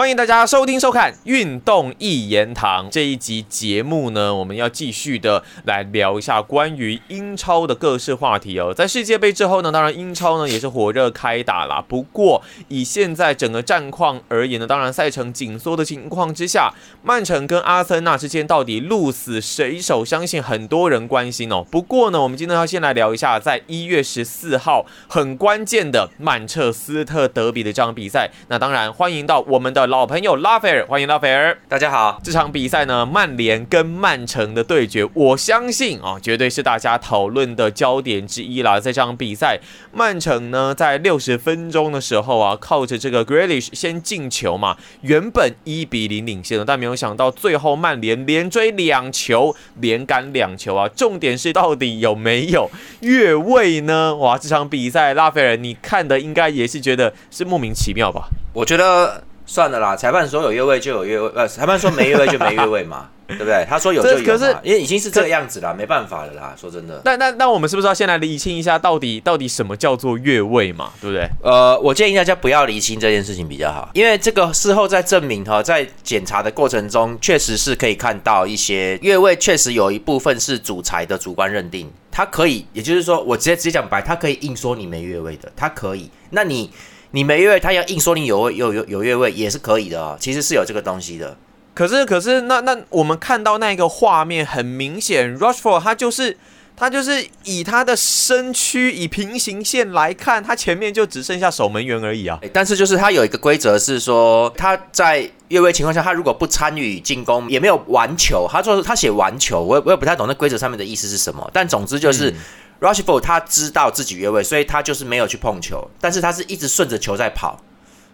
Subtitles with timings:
[0.00, 8.72] 欢迎大家收听收看《运动一言堂》这一集节目呢，我们要继续的来聊一下关于英超的各式话题哦。
[8.72, 11.84] 在世界杯之后呢，当然英超呢也是火热开打啦。
[11.86, 16.72] 不过以现在整个战况而言呢，当然赛程紧缩的情况之下，
[17.02, 21.62] 曼城跟阿森纳之间到底鹿死谁手，相信很多人关心哦。
[21.70, 28.30] 不过呢，我们今天要先来聊一下，在一月十四号很关键的曼彻斯特德比的这场比赛。
[28.48, 29.89] 那当然欢迎到我们的。
[29.90, 32.20] 老朋友拉斐尔，欢迎拉斐尔，大家好。
[32.22, 38.78] 这场比赛呢，曼联跟曼城的对决，我相信啊，绝对是大家讨论的焦点之一啦。
[38.78, 39.58] 在这场比赛，
[39.92, 50.86] 曼城呢在六十分钟的时候啊，靠着这个 Grealish 先进球嘛，原本一比零领先的，但没有想到最后曼联连追两球，连赶两球啊。
[50.86, 52.70] 重点是到底有没有
[53.00, 54.14] 越位呢？
[54.14, 58.28] 哇，这场比赛拉斐尔你看的应该也是觉得是莫名其妙吧？
[58.52, 59.24] 我觉得。
[59.50, 63.66] 算了啦，裁判说有越位就有越位，呃，裁判说没越位就没越位嘛， 对不对？
[63.68, 66.54] 他说有就有嘛，因为已经是这个样子啦，没办法了啦。
[66.56, 71.28] 说真的，那那那我们是不是要先来厘清一下，到底到底什么叫做越位嘛，对不对？
[71.42, 86.70] 呃，我建议大家不要厘清这件事情比较好，因为这个事后再证明哈，在检查的过程中，确实是可以看到一些越位，确实有一部分是主裁的主观认定，他可以，也就是说，我直接直接讲白，他可以硬说你没越位的，他可以，那你。
[87.12, 91.36] 你没越位，他要硬说你有有有有越位也是可以的哦，其实是有这个东西的。
[91.74, 96.36] 可是可是那那我们看到那个画面很明显，Rushford 他就是
[96.76, 102.38] 他就是以他的身躯以平行线来看，他前面就只剩下守门员而已啊。
[102.52, 111.50] 但是就是他有一个规则是说他在越位情况下，他如果不参与进攻，也没有玩球，他说他写玩球，我也我也不太懂那规则上面的意思是什么。
[111.52, 112.32] 但总之就是。
[112.80, 117.60] Rushford 他知道自己越位，所以他就是没有去碰球，但是他是一直顺着球在跑，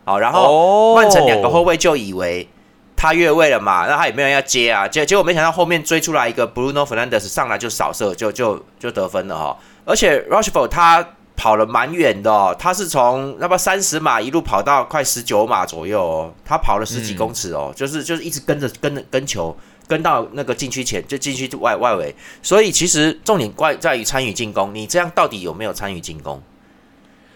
[0.05, 2.49] 好，然后曼城两个后卫就以为
[2.97, 11.07] 他越位了嘛，那他也没有要接啊，结结果没想到后面追出来一个 Bruno Fernandes 上来就扫射，就就就得分了哈，而且 Rushford 他
[11.37, 19.57] 跑了蛮远的哦，他是从那么三十码一路跑到快十九码左右哦，他跑了十几公尺哦，就是就是一直跟着跟着跟球。
[19.89, 24.75] 跟到那个禁区前就禁区外外围，所以其实重点怪在于参与进攻。
[24.75, 26.43] 你这样到底有没有参与进攻？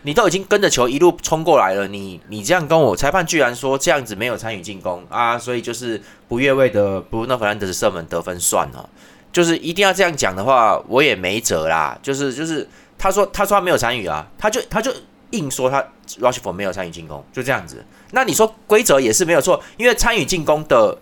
[0.03, 5.39] 你都已经跟着球一路冲过来了，你你这样跟我裁判居然说这样子没有参与进攻啊？
[5.39, 8.89] 所以就是不越位的，不那弗兰德斯射门得分算了。
[9.31, 11.97] 就是一定要这样讲的话，我也没辙啦。
[12.03, 12.67] 就是就是
[12.99, 14.91] 他说他说他没有参与啊，他就他就
[15.31, 15.87] 硬说他
[16.19, 17.85] Rushford 没有参与进攻，就这样子。
[18.13, 20.99] 那你说规则也是没有错，因为参与进攻的。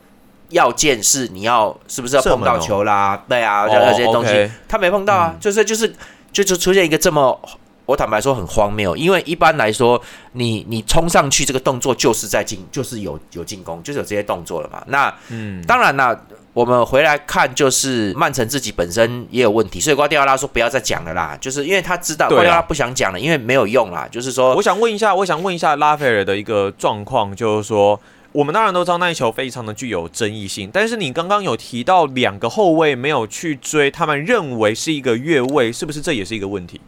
[0.50, 3.22] 要件是你要是不是要碰到球啦？
[3.28, 5.94] 对啊，这些东西他没碰到啊，就是就是
[6.32, 7.38] 就就出现一个这么，
[7.84, 8.96] 我坦白说很荒谬。
[8.96, 10.00] 因为一般来说，
[10.32, 14.82] 你你冲上去这个动作就是在进，就是有有进攻，就是有这些动作了嘛。
[14.86, 16.18] 那嗯，当然啦，
[16.54, 24.08] 我们回来看，就是曼城自己本身也有问题，所以瓜迪奥拉说不要再讲了啦，就是因为他知道瓜迪奥拉不想讲了，因为没有用啦。
[24.10, 28.00] 就是说，我想问一下，我想问一下拉斐尔的一个状况，就是说。
[28.32, 36.80] 我们当然都知道那一球非常的具有争议性，但是你刚刚有提到两个后卫没有去追，他们认为是一个越位，是不是这也是一个问题？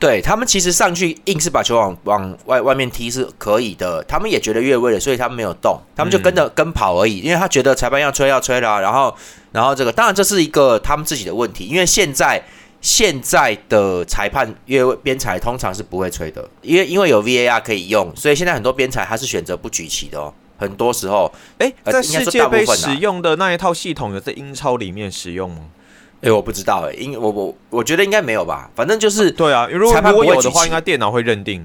[0.00, 9.12] 对他们其实上去硬是把球往往外外面踢是可以的，他们也觉得越位了，所以他们没有动，他们就跟着跟跑而已，因为他觉得裁判要吹要吹了，然后
[9.52, 12.40] 然后这个当然这是一个他们自己的问题，因为现在
[12.80, 20.32] 现在的裁判越位边裁通常是不会吹的，因为因为有 VAR 可以用，所以现在很多边裁他是选择不举旗的哦。
[20.58, 25.60] 很多时候，哎，在世界杯使用的那一套系统有在英超里面使用吗？
[26.20, 28.68] 哎，我不知道，哎，应我我我觉得应该没有吧。
[28.74, 31.64] 反正就是对啊，如果如果有的话，应该电脑会认定。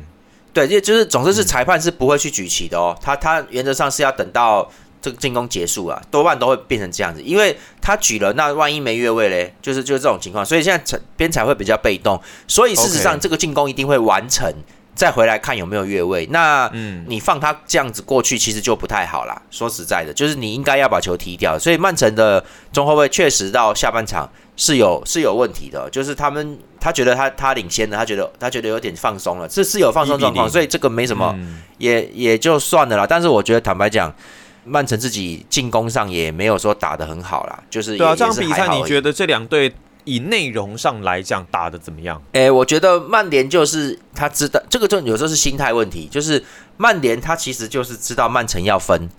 [0.54, 2.96] 对，就就是总之是裁判是不会去举旗的哦。
[3.02, 4.70] 他他原则上是要等到
[5.02, 10.46] 这个进攻结束啊，多半都会变成这样子，因为他举了，那万一没越位嘞，就是就是这种情况。
[10.46, 14.54] 所以现在边裁会比较被动，所以事实上这个进攻一定会完成。
[14.96, 16.70] 再回来看有没有越位，那
[17.08, 19.42] 你放他这样子过去，其实就不太好啦。
[19.50, 21.58] 说实在的，就是你应该要把球踢掉。
[21.58, 31.36] 所以曼城的中后卫确实到下半场是有是有问题的，就是他们他觉得他他领先了，他觉得他觉得有点放松了，这是有放松状况，所以这个没什么，
[31.80, 33.08] 也也就算了啦。
[33.08, 34.14] 但是我觉得坦白讲，
[34.64, 39.74] 曼城自己进攻上也没有说打的很好啦，就是对啊，这场比赛你觉得这两队？
[40.06, 42.22] 以内容上来讲，打的怎么样？
[42.34, 46.08] 诶，我觉得曼联就是他知道这个，就有时候是心态问题。
[46.12, 46.44] 就是
[46.78, 49.10] 曼联他其实就是知道曼城要分，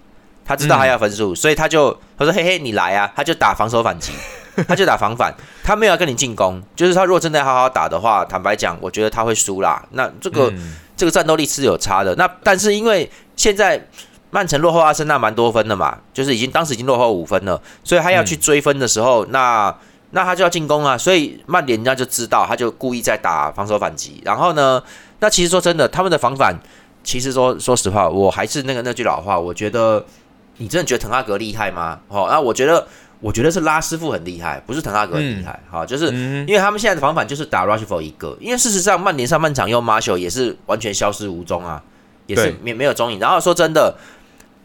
[0.45, 4.13] 他知道他要分数，所以他就他说：“嘿嘿，你来啊！”他就打防守反击，
[4.69, 6.63] 他就打防反，他没有要跟你进攻。
[6.77, 9.85] 就是他如果真的好好打的话，坦白讲，我觉得他会输啦。
[9.93, 10.53] 那这个
[10.97, 12.15] 这个战斗力是有差的。
[12.17, 13.89] 那但是因为现在。
[14.31, 19.73] 曼城落后阿森纳蛮多分的嘛，就是已经当时已经落后五分了，所以他要去追分的时候，那
[20.15, 24.23] 那他就要进攻啊，所以曼联人家就知道，他就故意在打防守反击。
[24.25, 24.83] 然后呢，
[25.21, 26.57] 那其实说真的，他们的防反，
[27.03, 30.05] 其实说说实话，我还是那个那句老话，我觉得
[30.57, 32.01] 你真的觉得滕哈格厉害吗？
[32.09, 32.87] 哦，那我觉得。
[33.21, 35.59] 我觉得是拉师傅很厉害，不是滕哈格厉害。
[35.71, 41.83] 好，就是因为他们现在的防反就是打 Rushford 一个，因为事实上曼联上半场用 Marshall 也是完全消失无踪啊，
[42.27, 43.19] 也是没没有踪影。
[43.19, 43.97] 然后说真的，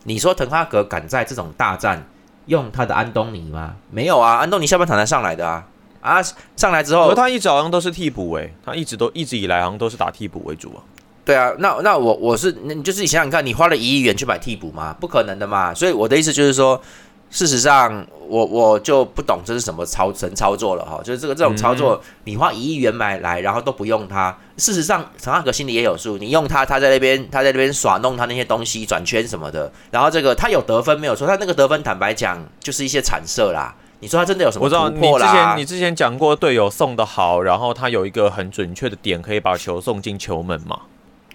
[0.04, 2.06] 你说滕哈格敢在这种大战
[2.50, 3.76] 用他的安东尼吗？
[3.90, 5.66] 没有啊，安东尼下半场才上来的啊
[6.02, 6.22] 啊，
[6.58, 10.84] 上来之后，他一直好像都是替补诶，他一直都一直以来好像都是打替补为主啊。
[11.24, 14.94] 对啊，那那我我是你就是你想想看，你花了一亿元去买替补吗？
[15.00, 15.74] 不可能的嘛。
[15.74, 16.82] 所以我的意思就是说。
[17.30, 24.36] 事实上，我我就不懂这是什么操神操作了哈，就是这个这种操作，你花一亿元买来，然后都不用它。
[24.58, 33.76] 事实上，陈汉格心里也有数，你用它，他在那边他在那边耍弄他那些东西转圈什么的，然后这个他有得分没有说，他那个得分坦白讲就是一些产射啦。
[34.00, 35.28] 你说他真的有什么突破啦？
[35.28, 40.80] 你之前你之前讲过队友送的好，然后他有一个很准确的点可以把球送进球门嘛？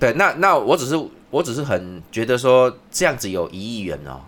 [0.00, 0.98] 对，那那我只是
[1.30, 4.20] 我只是很觉得说这样子有一亿元哦。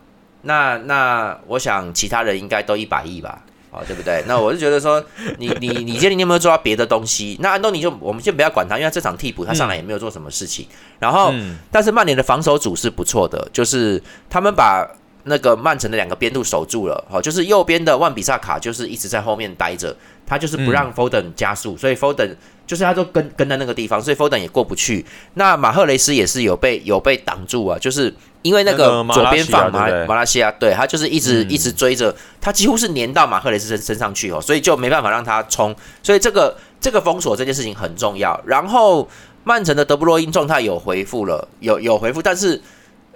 [0.42, 4.22] 那那我想其他人应该都一百亿吧，哦，对不对？
[4.26, 5.02] 那我就觉得说，
[5.38, 7.36] 你你你今天你有没有做到别的东西？
[7.40, 10.66] 那安东尼就我们先不要管他，因为这场替补他上来也没有做什么事情。
[10.98, 11.32] 然后，
[11.70, 14.88] 但是曼联的防守组是不错的，就是他们把
[15.26, 19.94] 那个曼城的两个边路守住了，好，就是右边的万比萨卡就是一直在后面待着，
[20.26, 22.34] 他就是不让 Foden 加速，所以 Foden
[22.66, 25.04] 就是他都跟跟在那个地方，所以 Foden 也过不去。
[25.34, 28.14] 那马赫雷斯也是有被有被挡住啊，就是。
[28.42, 38.40] 因为那个左边防马马来西亚，对他就是一直一直追着他，几乎是粘到马赫雷斯身身上去哦，所以就没办法让他冲，所以这个这个封锁这件事情很重要。
[38.46, 39.08] 然后
[39.42, 42.62] 曼城的德布罗因状态有回复了，有有回复，但是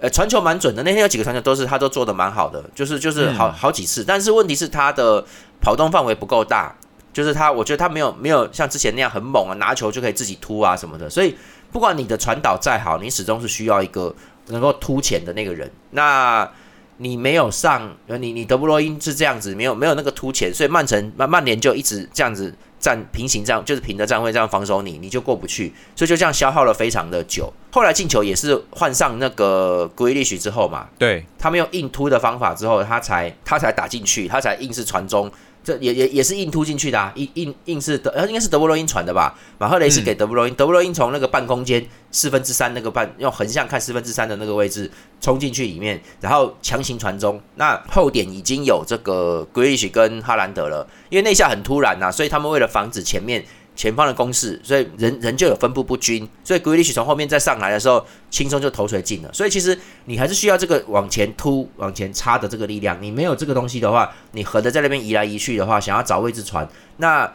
[0.01, 5.23] 呃传球蛮准的，那天有几个传球都是他都做的蛮好的，就是就是好好几次，但是问题是他的
[5.61, 6.75] 跑动范围不够大，
[7.13, 11.37] 就是他我觉得他没有没有像之前那样很猛啊，拿球就可以自己突啊什么的，所以
[11.71, 14.13] 不管你的传导再好，你始终是需要一个。
[14.47, 16.49] 能够突前的那个人，那
[17.01, 27.51] 你没有上，你你德布罗因是这样子，没有没有那个突前，所以曼城曼曼联就一直这样子站平行，这样就是平的站位这样防守你，你就过不去，所以就这样消耗了非常的久。
[27.71, 35.31] 后来进球也是换上那个古伊利许之后嘛，对他们用硬突的方法之后，他才他才打进去，他才硬是传中。
[35.71, 39.33] 这也也也是硬突进去的啊，硬硬硬是德，呃应该是德布罗因传的吧？
[39.57, 44.91] 马赫雷斯给德布罗因，德布罗因从那个半空间四分之三那个半用横向看四分之三的那个位置
[45.21, 47.41] 冲进去里面，然后强行传中。
[47.55, 53.45] 那后点已经有这个 Grish 跟哈兰德了，因为那下很突然呐，所以他们为了防止前面。
[53.81, 59.33] 前方的攻势，所以人人就有分布不均，所以 g r e a l i s h 从后面再上来的时候，轻松就头锤进了。
[59.33, 59.75] 所以其实
[60.05, 62.95] 你还是需要这个往前突、往前插的这个力量。
[63.01, 67.27] 你没有这个东西的话，你横的在那边移来移去的话，想要找位置传，那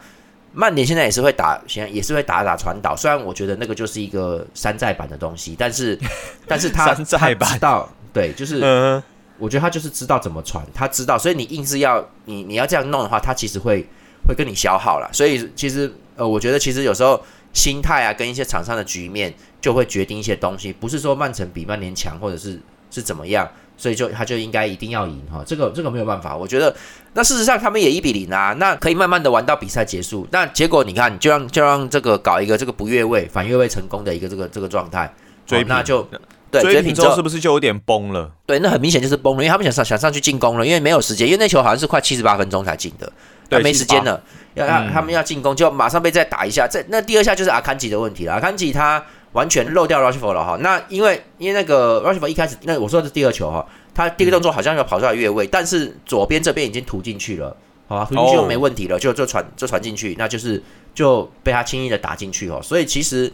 [0.53, 2.95] 曼联现在也是会打，现在也是会打打传导。
[2.95, 5.99] 虽然我觉得那个就是一个山寨版的东西，但是
[6.47, 9.03] 但是他他知道，对，就是
[9.37, 13.85] 我觉得他就是知道怎么传，他知道，所以你硬是要你你要这样弄的话，他其实会
[14.25, 15.09] 会跟你消耗了。
[15.11, 15.93] 所以其实。
[16.17, 17.23] 呃，我觉得其实有时候
[17.53, 22.59] 心态啊，跟一些场上的局面就会决定一些东西，不是说曼城比曼联强，或者是
[22.89, 26.35] 是怎么样，所以就他就应该一定要赢哈，这个这个没有办法。
[26.35, 26.75] 我觉得
[27.13, 30.27] 那事实上他们也一比零啊，那可以慢慢的玩到比赛结束。
[30.31, 35.13] 那结果你看，就让就让这个搞一个这个不越位反越位成功的一个这个这个状态，
[35.45, 36.07] 追那就
[36.49, 38.31] 对追平之后是不是就有点崩了？
[38.45, 43.11] 对，那很明显就是崩了，因为他们想上想上去进攻了，因为没有时间，因为那球好像是快七十八分钟才进的，
[43.49, 44.21] 对，没时间了。
[44.57, 46.67] 要要他们要进攻，就马上被再打一下。
[46.67, 48.33] 这那第二下就是阿坎吉的问题了。
[48.33, 50.57] 阿坎吉他完全漏掉 Rushford 了哈。
[50.61, 57.55] 那因为因为那个 Rushford 一开始，那我说的是第二球哈，他第一个动作好像要跑出来越位，但是左边这边已经突进去了，
[57.87, 60.61] 好吧，突进去就没问题了，就就传就传进去，那就是
[60.95, 62.59] 就被他轻易的打进去哦。
[62.63, 63.31] 所以其实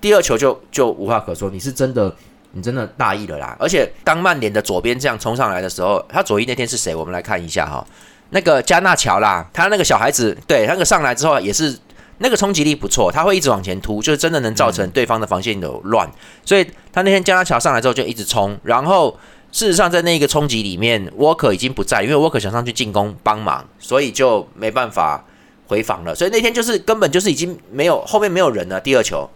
[0.00, 2.14] 第二球就就无话可说，你是真的
[2.52, 3.56] 你真的大意了啦。
[3.60, 6.94] 而且当曼联的左边这样冲上来的时候，他左翼那天是谁？
[6.94, 7.86] 我们来看一下哈。
[8.30, 11.78] 那个加纳乔啦，他那个小孩子，对，那个上来之后也是
[12.18, 16.10] 那个冲击力不错，他会一直往前突，就是真的能造成对方的防线有乱。
[16.44, 19.16] 所以他那天加纳乔上来之后就一直冲，然后
[19.50, 25.24] 事实上在那个冲击里面，沃克已经不在，因为沃克想上去进攻帮忙，所以就没办法
[25.68, 26.14] 回防了。
[26.14, 28.78] 所以那天就是根本就是已经没有后面没有人了。
[28.78, 29.30] 第二球，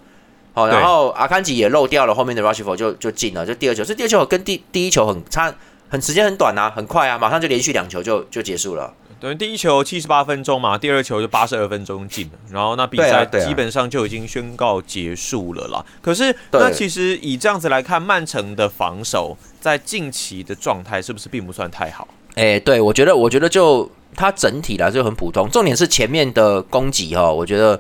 [0.52, 5.54] 好，然后阿坎吉也漏掉了后面的 Rushford 就就进了，就第二球，所以第二球跟第第一球很差。
[5.92, 8.94] 很时间很短啊，很快啊，马上就连续两球就就结束了。
[9.20, 15.84] 等于第一球七十八分钟嘛，第二球就八十二分钟进了，然后那比赛基本上就已经宣告结束了啦。
[16.00, 22.08] 可是那其实以这样子来看，曼城的防守在近期的状态是不是并不算太好？
[22.36, 27.78] 哎，对我觉得，我觉得就它整体来就很普通，重点是前面的攻击哈，我觉得。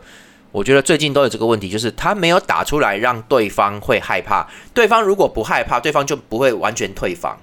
[0.52, 4.46] 我觉得最近都有这个问题，就是他没有打出来，让对方会害怕。
[4.74, 7.38] 对方如果不害怕，对方就不会完全退防。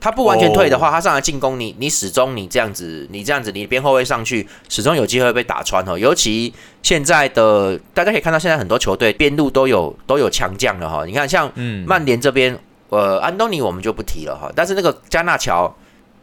[0.00, 5.98] 他不完全退的话，他上来进攻，你你始终你这样子，你这样子，你边后卫上去，始终有机会被打穿哦。
[5.98, 11.04] 尤其现在的大家可以看到，现在很多球队边路都有都有强将了哈。
[11.04, 11.50] 你看像
[11.86, 12.58] 曼联这边，
[12.90, 14.50] 呃，安东尼我们就不提了哈。
[14.54, 15.74] 但是那个加纳乔。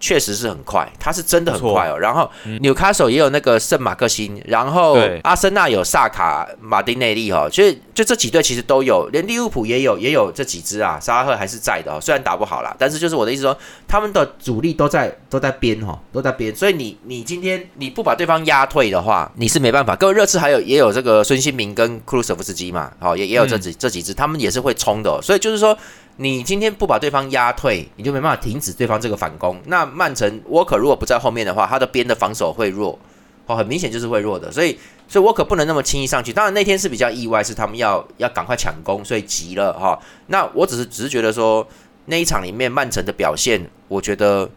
[0.03, 1.97] 确实是很快，他是真的很快哦。
[1.97, 2.29] 然后
[2.59, 10.99] 纽卡索也有那个圣马克辛，然后阿森纳有萨卡、马丁内利哦，所以就这几队其实都有，连利物浦也有，也有这几支啊。
[10.99, 13.57] 沙拉赫还是在的哦，虽然打不好啦，但是就是我的意思说，
[13.87, 16.53] 他们的主力都在都在边哈，都在边。
[16.53, 19.95] 所以你你今天你不把对方压退的话，你是没办法。
[19.95, 25.21] 各位热刺还有也有这个孙兴民跟库鲁舍夫斯基嘛，好也也有这几这几支，他们也是会冲的。
[25.21, 25.77] 所以就是说。
[26.17, 29.59] 你今天不把对方压退，你就没办法停止对方这个反攻。
[29.65, 32.99] 那曼城沃克如果不在后面的话，他的边的防守会弱，
[33.47, 34.51] 哦，很明显就是会弱的。
[34.51, 34.77] 所以，
[35.07, 36.31] 所以沃克不能那么轻易上去。
[36.31, 39.97] 当然那天是比较意外，是他们要要赶快抢攻，所以急了哈。
[40.27, 41.67] 那我只是只是觉得说
[42.05, 44.47] 那一场里面曼城的表现，我觉得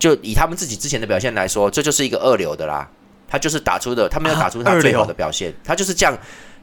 [0.00, 2.88] 就以他们自己之前的表现来说，这就是一个二流的啦。
[3.28, 6.18] 他就是打出的，他没有打出他最好的表现，他就是降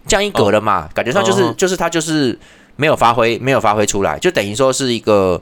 [0.06, 0.90] 降一格了嘛。
[0.94, 2.38] 感觉上就是就是他就是。
[2.76, 5.42] 没有发挥，没有发挥出来，就等于说是一个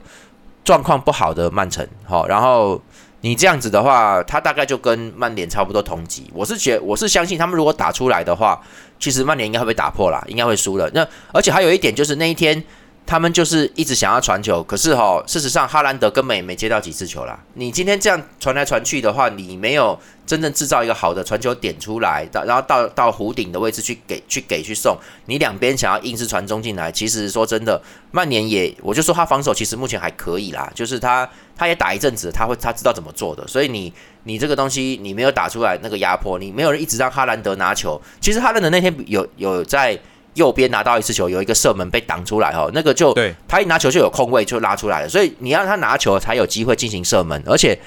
[0.64, 1.86] 状况不好的曼城。
[2.04, 2.80] 好，然后
[3.20, 6.30] 你这样子的话，他大概就跟曼联差不多同级。
[6.34, 8.60] 我是觉，我是相信他们如果打出来的话，
[8.98, 10.90] 其实曼联应该会被打破啦，应该会输了。
[10.94, 12.62] 那而且还有一点就是那一天。
[13.04, 17.38] 他们就是一直想要传球，可是哈，事实上哈兰德根本也没接到几次球啦。
[17.54, 27.82] 你今天这样传来传去的话，你没有真正制造一个好的传球点出来，到然后到到弧顶的位置去给去给去送，你两边想要硬是传中进来，其实说真的，
[28.12, 33.92] 曼联也，我就说他防守其实目前还可以啦，就是他他也打一阵子，他会他知道怎么做的，所以你
[34.22, 40.00] 你这个东西你没有打出来那个压迫，你没有人一直让哈兰德拿球，其实哈兰德那天有有在。
[40.34, 43.14] 右边拿到一次球，有一个射门被挡出来哦，那个就
[43.46, 47.78] 他一拿球就有空位就拉出来了，所以你让他拿球才有机会进行射门，而且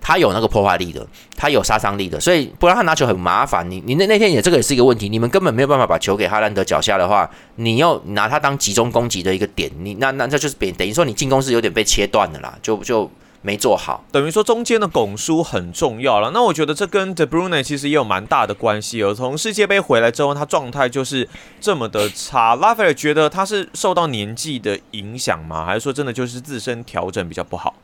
[0.00, 1.06] 他有那个破坏力的，
[1.36, 3.70] 他有杀伤力的，所以不然他拿球很麻烦。
[3.70, 13.10] 你你那那天也这个也是一个问题，你们根本没有办法把球给哈兰德脚下的话，你要拿他当集中攻击的一个点，你那那这就是等等于说你进攻是有点被切断的啦，就就。
[13.40, 16.32] 没做好，等于说中间的拱书很重要了。
[16.34, 19.14] 那我觉得这跟 De Bruyne 其实也有蛮大的关系哦。
[19.14, 21.28] 从世界杯回来之后，他状态就是
[21.60, 22.56] 这么的差。
[22.56, 25.64] 拉斐尔觉得他是受到年纪的影响吗？
[25.64, 27.74] 还是说真的就是自身调整比较不好？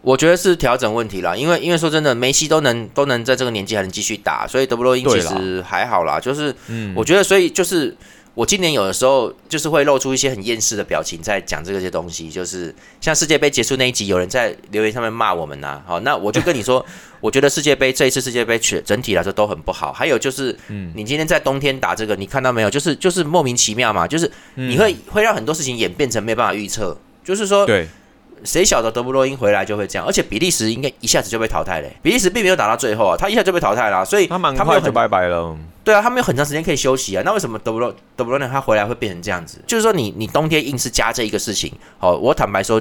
[0.00, 1.36] 我觉得是调整问题啦。
[1.36, 6.18] 因为因为说真的，梅西都能都能在这个年纪还能继续打，所以德布罗因其实还好啦。
[6.18, 7.94] 就是，嗯，我觉得所以就是。
[8.40, 15.82] 我今年有的时候就是会露出一些很厌世的表情，在讲这些东西，就是像世界杯结束那一集，有人在留言上面骂我们呐。
[15.86, 16.82] 好， 那我就跟你说，
[17.20, 19.92] 我觉得世界杯这一次世界杯全整体来说都很不好。
[19.92, 22.70] 还有就是，嗯，你今天在冬天打这个，你看到没有？
[22.70, 27.86] 就是就是莫名其妙嘛，就是你会会让很多事情演变成没办法预测，就是说，对。
[28.44, 30.06] 谁晓得德布罗因回来就会这样？
[30.06, 31.90] 而且比利时应该一下子就被淘汰嘞。
[32.02, 35.56] 比利时并没有打到最后啊，他一下就被淘汰了，所以他蛮快就拜拜了。
[35.82, 37.22] 对啊，他们有很长时间可以休息啊。
[37.24, 38.48] 那为什么德布罗德布罗呢？
[38.50, 39.58] 他回来会变成这样子？
[39.66, 42.80] 就是说，你你冬天硬是加这一个事情，好，我坦白说。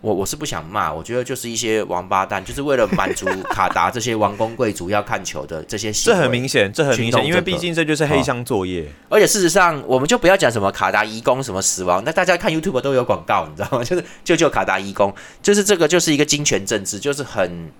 [0.00, 5.92] 我我是不想骂，我觉得就是一些王八蛋，就是为了满足 卡达这些王公贵族要看球的这些。
[5.92, 8.86] 这很明显，这很明显，因为毕竟这就是黑箱作业。
[9.10, 13.84] 而且事实上，我们就不要讲什么卡达移工什么死亡，那大家看 YouTube 都有广告，你知道吗？
[13.84, 17.70] 就是救救卡达移工，就是这个就是一个金权政治，就是很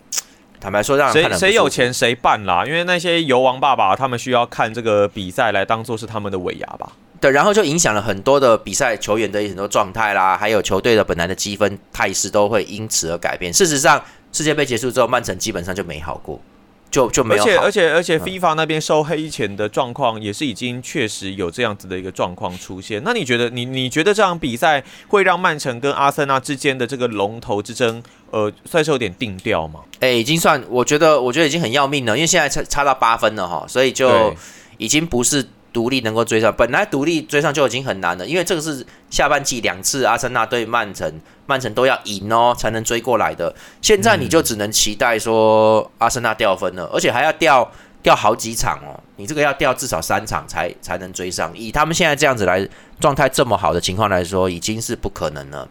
[0.61, 2.67] 坦白说，让谁谁有钱谁办啦。
[2.67, 6.93] 因为那些游王爸爸他们需要看这个比赛来当做是他们的尾牙吧。
[7.21, 13.53] 对，然后就影响了很多的比赛球员的很多状态啦，还有球队的本来的积分态势都会因此而改变。
[13.53, 16.41] 事实上，世界杯结束之后，曼城基本上就没好过，
[16.91, 17.43] 就就没有。
[17.43, 23.03] 而且而且而且，FIFA 那边收黑钱的状况也是已经确实有这样子的一个状况出现。
[23.05, 29.81] 那你觉得，你你觉得这场比赛会让曼城跟阿森纳之间的这个龙头之争，呃，算是有点定调吗？
[29.99, 34.35] 哎，已经算，我觉得我觉得已经很要命了，因为现在差差到八分了哈，所以就
[34.79, 35.47] 已经不是。
[35.73, 43.55] 独立能够追上，本来独立追上就已经很难了，因为这个是下半季两次阿森纳对曼城，曼城都要赢哦才能追过来的。
[43.81, 47.71] 现在你就只能期待说阿森纳掉分了，而且还要掉
[48.03, 51.57] 掉好几场哦，你这个要掉至少三场才才能追上。
[51.57, 55.69] 以他们现在这样子来状态这么好的情况来说，已经是不可能了。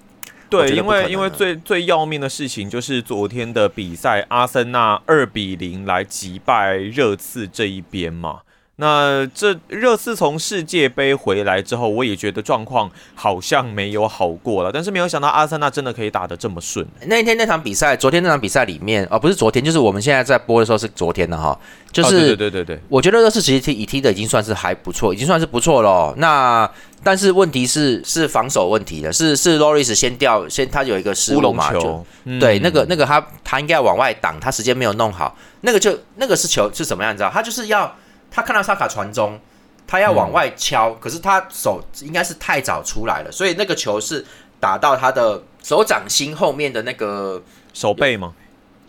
[0.49, 8.39] 对，因为因为最最要命的事情就是昨天的比赛，阿森纳二比零来击败热刺这一边嘛。
[8.81, 14.71] 那这热刺从世界杯回来之后，我也觉得状况好像没有好过了。
[14.71, 16.87] 但是没有想到阿森纳真的可以打得这么顺。
[17.07, 21.59] 那一天那场比赛，昨天那场比赛里面，哦，不是昨天，就是我们现在在播的时候是昨天的哈。
[21.91, 26.13] 就是对对对对，我觉得热刺其实踢以踢的已经算是还不错，已经算是不错了。
[26.15, 26.69] 那
[27.03, 32.05] 但是问题是是防守问题的，是是洛里斯先掉，先他有一个失误嘛，就
[32.39, 37.11] 对那个那个他他应该往外挡，他时间没有弄好，那个就那个是球是什么样？
[37.13, 37.93] 你知道，他就是要。
[38.31, 39.39] 他看到萨卡传中，
[39.87, 44.23] 他要往外敲，可是他手应该是太早出来了，所以那个球是
[44.59, 47.41] 打到他的手掌心后面的那个
[47.73, 48.33] 手背吗？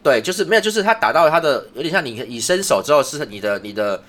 [0.03, 4.03] 对，就是没有，就是他打到他的有点像你你伸手之后是你的你的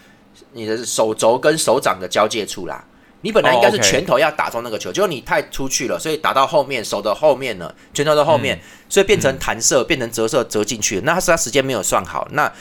[0.54, 2.84] 你的手肘跟手掌的交界处啦。
[3.22, 8.60] 你本来应该是拳头要打中那个球，结果你太出去了，所以打到后面手的后面了，拳头的后面，
[8.90, 12.52] 所以变成弹射，变成折射折进去，那他是他时间没有算好，那。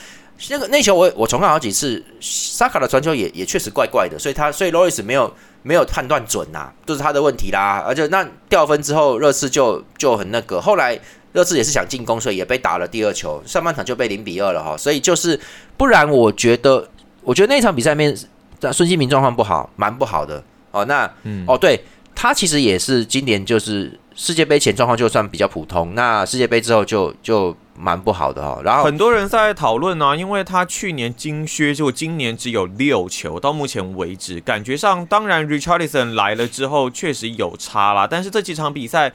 [0.49, 5.31] 那个那球我我重看好几次，萨卡的传球也也确实怪怪的，所以他所以罗伊斯没有
[5.63, 7.85] 没有判断准呐，都是他的问题啦。
[7.87, 10.99] 而且那掉分之后，热刺就就很那个，后来
[11.35, 14.75] 热刺也是想进攻，所以也被打了第二球，上半场就被零比二了哈。
[14.77, 15.39] 所以就是
[15.77, 16.89] 不然，我觉得
[17.23, 18.17] 我觉得那场比赛面，
[18.73, 20.87] 孙兴民状况不好，蛮不好的哦。
[20.87, 21.05] 那
[21.47, 27.55] 哦对他其实也是今年就是世界杯前状况就算比较普通，那世界杯之后就就。
[27.81, 39.11] 蛮不好的哈，然后很多人在讨论呢，因为他去年金靴，就今年只有六球，到目前为止，感觉上当然 Richardson 来了之后确实有差啦，但是这几场比赛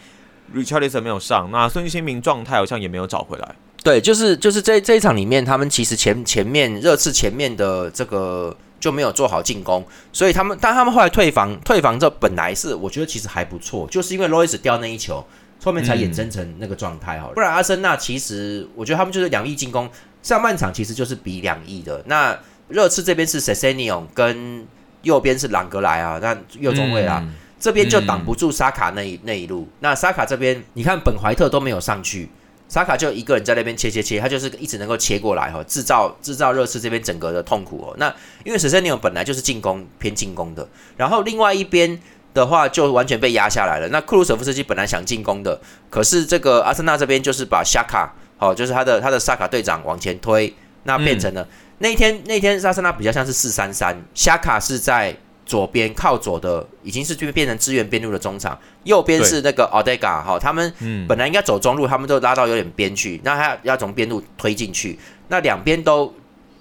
[0.56, 3.56] Richardson 没有上，那孙兴民状态好像也没有找回来。
[3.84, 15.24] 对，就是就是这这一场里面，他们其实前前面热刺前面的这个就没有做好进攻，所以他们但他们后来退防退防这本来是我觉得其实还不错，就是因为 Lois 掉那一球。
[15.64, 19.90] 后面才衍生成那个状态哈，不然阿森纳其实我觉得他们就是两翼进攻，
[20.22, 22.04] 上半场其实就是比两翼的。
[22.06, 24.68] 那热刺这边是 Sessegnon 跟
[25.02, 27.28] 右边是朗格莱啊，那右中卫啊，
[27.60, 29.68] 这边就挡不住沙卡那一那一路。
[29.80, 32.30] 那沙卡这边你看本怀特都没有上去，
[32.68, 37.96] 沙卡就一个人在那边切切切，他就是一直能够切过来哈，制造制造热刺这边整个的痛苦哦。
[37.98, 42.00] 那因为 Sessegnon 本来就是进攻偏进攻的，然后另外一边。
[42.36, 43.88] 的话就完全被压下来了。
[43.88, 51.48] 那库鲁舍夫斯基本来想进攻的，可是这个阿森纳这边就是把夏卡，好，就是他的他的萨卡队长往前推，那变成了
[51.80, 60.74] 那一天那天阿森纳比较像是四三三，夏卡是在左边靠左的，已经是变变成支援边路的中场，右边是那个奥德加，哈，他们
[61.08, 66.14] 本来应该走中路，他们都拉到有点边去，那他要从边路推进去，那两边都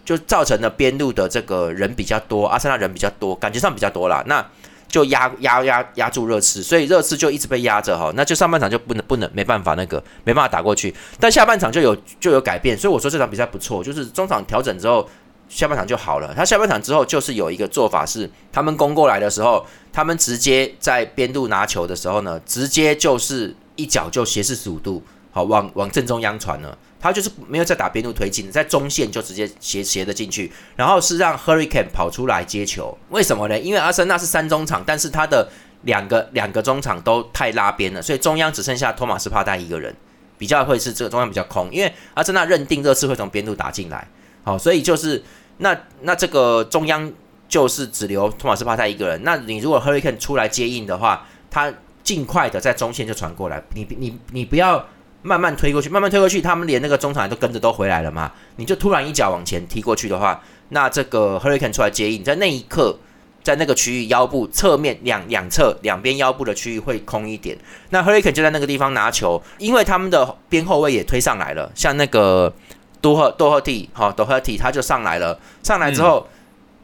[0.04, 4.22] 就造成了边路的这个人比较多，阿森纳人比较多，感觉上比较多啦。
[4.28, 4.46] 那。
[4.94, 15.08] 就压压压压住热刺，所以热刺就一直被压着哈，那就上半场就不能不能没办法那个没办法打过去，但下半场就有就有改变，所以我说这场比赛不错，就是中场调整之后，
[15.48, 16.32] 下半场就好了。
[16.32, 25.02] 他下半场之后就是有一个做法是，他们攻过来的时候，他们直接在边路拿球的时候呢，直接就是一脚就斜四十五度，
[25.34, 26.78] 好往往正中央传了。
[27.00, 32.96] 他就是没有再打边路推进，在中线就直接斜斜的进去，然后是让 Hurricane 跑出来接球。
[33.10, 33.58] 为什么呢？
[33.58, 35.50] 因为阿森纳是三中场，但是他的
[35.82, 39.94] 两个两个中场都太拉边了，所以中央只剩下托马斯帕代一个人，
[40.38, 41.68] 比较会是这个中央比较空。
[41.70, 44.08] 因为阿森纳认定这次会从边路打进来，
[44.42, 45.22] 好，所以就是
[45.58, 47.12] 那那这个中央
[47.46, 49.22] 就是只留托马斯帕代一个人。
[49.24, 51.70] 那你如果 Hurricane 出来接应的话，他
[52.02, 54.82] 尽快的在中线就传过来，你你你不要。
[55.26, 58.30] 慢慢推过去，慢慢推过去，他们连那个中场都跟着都回来了嘛？
[58.56, 62.98] 你就突然一脚往前踢过去的话，那这个 Hurricane 出来接应，在那一刻，
[63.42, 67.56] 在那个区域腰部侧面两两侧两边腰部的区域会空一点，
[67.88, 72.52] 那 Hurricane 就在那个地方拿球，因为他们的边后卫也推上来了，像那个
[73.00, 76.26] 多赫多赫蒂，好多赫蒂他就上来了，上来之后。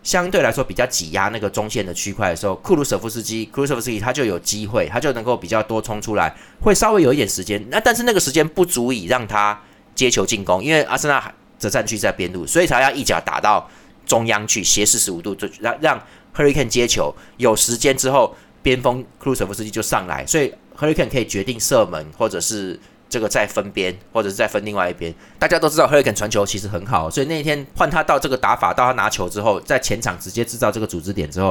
[0.02, 7.62] 相对来说比较挤压那个中线的区块的时候，库鲁舍夫斯基，库鲁舍夫斯基他就有机会，他就能够比较多冲出来，会稍微有一点时间。
[7.70, 9.60] 那但是那个时间不足以让他
[9.94, 13.68] 接球进攻，因为阿森纳则占据在边路，所以才要一脚打到
[14.06, 16.02] 中央去斜四十五度，就让让
[16.34, 17.14] Hurricane 接球。
[17.36, 22.80] 有时间之后，边锋库鲁舍夫斯基就上来，所以 Hurricane 可以决定射门或者是。
[23.10, 25.12] 这个再分边，或者是再分另外一边。
[25.38, 31.50] 大家都知道 Hurricane 传球其实很好，所以那一天换他到这个打法，到他拿球之后，在前场直接制造这个组织点之后，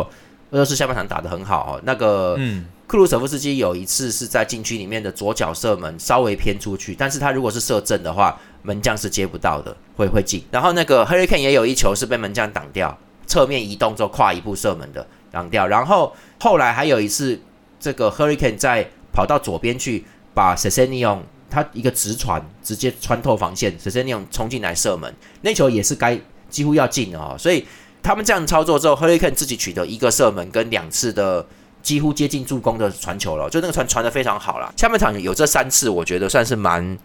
[0.51, 1.81] 俄罗斯下半场打得很好哦。
[1.83, 2.39] 那个
[2.87, 10.41] 克鲁舍夫斯基有一次是在禁区里面的左脚射门，稍微偏出去，但是他如果是射正的话，门将是接不到的，会会进。
[10.49, 15.67] 然后那个 Hurricane 也有一球是被门将挡掉，侧面移动之后跨一步射门的挡掉。
[15.67, 17.39] 然后后来还有一次，
[17.79, 20.05] 这个 Hurricane 在跑到左边去。
[20.31, 24.27] 把 s e s e n i o n 他一个直传直接穿透防线 e e n i o n
[24.29, 27.35] 冲进来射门，那球也是该几乎要进了哦。
[27.37, 27.65] 所以
[28.03, 31.45] 他们这样操作之后 h u r r i c a n 自己取得一个射门跟两次的
[31.81, 34.73] 几乎接近助攻的传球了，就那个传传的非常好了。
[34.77, 36.97] 下半场有这三次，我觉得算是蛮。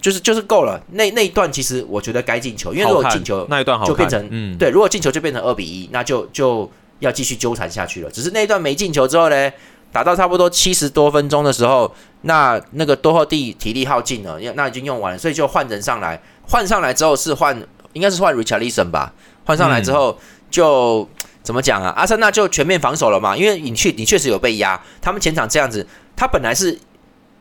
[0.00, 8.10] 就是就是够了，那那一段其实我觉得该进球，因为如果进球那一段好就变成嗯对，如果进球就变成二比一，那就就要继续纠缠下去了。
[8.10, 9.52] 只是那一段没进球之后呢，
[9.92, 17.56] 打到差不多七十多分钟的时候，那那个多赫蒂体力耗尽了，那已经用完了，所以就换人上来，换上来之后是换
[17.92, 19.12] 应该是换 Richardson 吧，
[19.44, 20.18] 换上来之后
[20.50, 21.08] 就
[21.42, 21.92] 怎么讲啊？
[21.96, 26.78] 阿森纳就全面防守了嘛，因为你确你确实有被压，他们前场这样子，他本来是。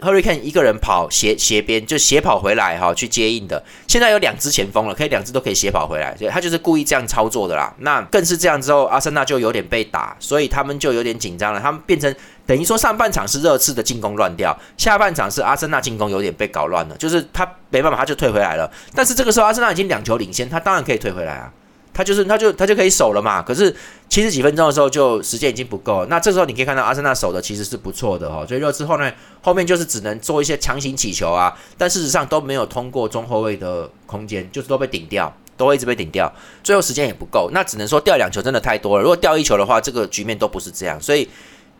[0.02, 3.64] Hurricane 一个人跑斜斜边就斜跑回来哈，去接应的。
[3.88, 7.72] 现在有两只前锋了，可以两只都可以斜跑回来，所以他就是故意这样操作的啦。
[7.78, 11.60] 那更是这样之后，阿森纳就有点被打，所以他们就有点紧张了。
[11.60, 12.14] 他们变成
[12.48, 18.70] 等于说上半场是热刺的进攻乱掉，下半场是阿森纳进攻有点被搞乱了，就是他没办法，他就退回来了。
[18.96, 21.54] 但是这个时候阿森纳已经两球领先，他当然可以退回来啊。
[21.94, 23.42] 他就是，他就他就可以守了嘛。
[23.42, 23.76] 可是
[24.08, 26.06] 七十几分钟的时候，就时间已经不够。
[26.06, 28.46] 那这时候你可以看到阿森纳守的其实是不错的哦。
[28.48, 36.32] 所以热之后呢，后面就是只能做一些强行起球啊，但事实上都没有通过中后卫的空间，就是都被顶掉，都一直被顶掉。
[36.64, 39.04] 最后时间也不够，那只能说掉两球真的太多了。
[39.04, 41.00] 如果掉一球的话，这个局面都不是这样。
[41.02, 41.28] 所以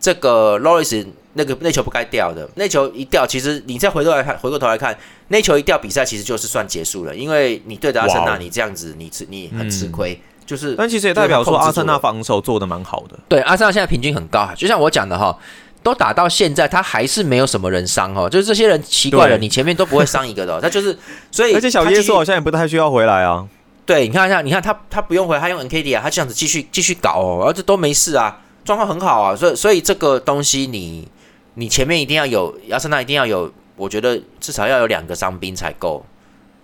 [0.02, 4.94] 这个 Loris 那个那球不该掉的，那球一掉，其实你再回头来看，回过头来看。
[5.28, 10.74] 那球一掉，比赛其实就是算结束了，因为你对着阿森纳，你这样子，你吃你很吃亏，就是。
[10.74, 13.16] 但其实也代表说，阿森纳防守做的蛮好的。
[13.28, 15.34] 对，阿森纳现在平均很高，就像我讲的哈，
[15.82, 20.98] 都打到现在，他还是没有什么人伤哈，就是这些人奇怪了，你前面都不会伤一个的，他就是，
[21.30, 23.46] 所以而且小耶稣好像也不太需要回来啊。
[23.86, 31.08] 对，你看一下，你看他他不用回，他用 N K D 啊，他这样子继续继续搞哦，而且都没事啊，状况很好啊，所以所以这个东西你
[31.54, 33.52] 你前面一定要有阿森纳一定要有。
[33.74, 36.04] 我觉得至少要有两个伤兵才够，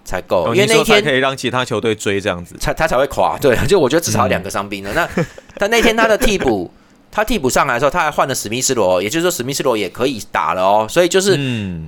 [0.05, 3.37] 才够，因为那天可以让其他球队追这样子，才他才会垮。
[3.41, 4.93] 对， 就我觉得至少两个伤兵了。
[4.93, 5.09] 那
[5.57, 6.71] 但那天他的替补，
[7.11, 10.87] 他替补上来的时候，他还换了史密斯罗，也就是说史密斯罗也可以打了哦。
[10.89, 11.37] 所以就是，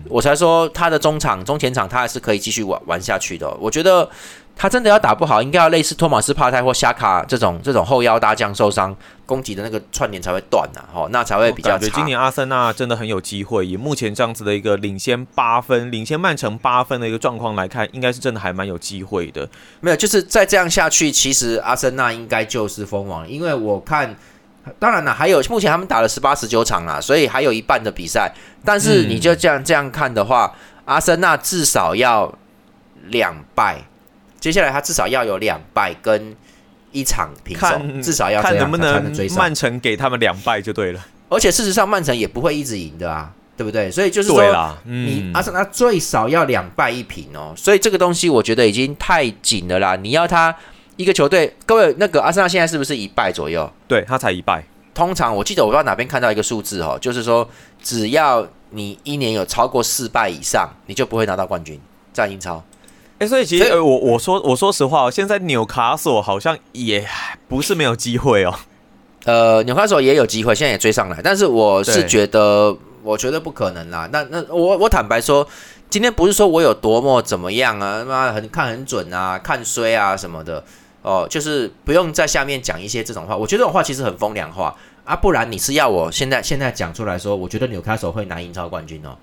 [0.08, 3.48] 我才说他的中场、中前场他还是可以继续玩玩下去的。
[3.60, 4.08] 我觉得。
[4.60, 8.94] 他真的要打不好，应该要类似托马斯帕泰或夏卡这种这种后腰大将受伤，
[9.24, 11.88] 攻击的那个串联才会断呐，哦，那才会比较差。
[11.94, 19.48] 今年阿森纳真的很有机会，以目前这样子的一个领先八分、领先曼城八分的一个状况来看，应该是真的还蛮有机会的。
[19.80, 24.14] 没有，就是再这样下去，其实阿森纳应该就是封王，因为我看，
[24.78, 28.30] 当然了，还有目前他们打了十八十九场啊，所以还有一半的比赛。
[28.62, 32.30] 但是你就这样这样看的话，阿森纳至少要
[33.06, 33.86] 两败。
[34.40, 36.34] 接下来他至少要有两败跟
[36.90, 41.06] 一场平手，至少要看能不能曼城给他们两败就对了。
[41.28, 43.88] 而且事实上曼城也不会一直赢的啊，对不对？
[43.88, 47.54] 所以就是说，你阿森纳最少要两败一平哦。
[47.56, 49.94] 所以这个东西我觉得已经太紧了啦。
[49.94, 50.52] 你要他
[50.96, 53.70] 一个球队，各位那个阿森纳现在是不是一败左右？
[53.86, 54.64] 对他才一败。
[54.92, 57.48] 通常我记得我不知道哪边看到一个数字哦，就是说
[57.80, 61.80] 只要你一年有超过四败以上，你就不会拿到冠军，
[62.12, 62.60] 在英超。
[63.20, 67.06] 哎，所以其实呃，我我说我说实话，现在纽卡索好像也
[67.48, 68.54] 不是没有机会哦。
[69.26, 74.08] 呃，纽卡索也有机会，现在也追上来，但是我是觉得，我觉得不可能啦。
[74.10, 75.46] 那那我我坦白说，
[75.90, 80.64] 今天不是说我有多么怎么样啊，妈很看很准啊，看衰啊什么的
[81.02, 83.36] 哦，就是不用在下面讲一些这种话。
[83.36, 89.14] 我觉得这种话其实很风凉话啊，不然你是要我现在现在讲出来说，我觉得纽卡索会拿英超冠军哦，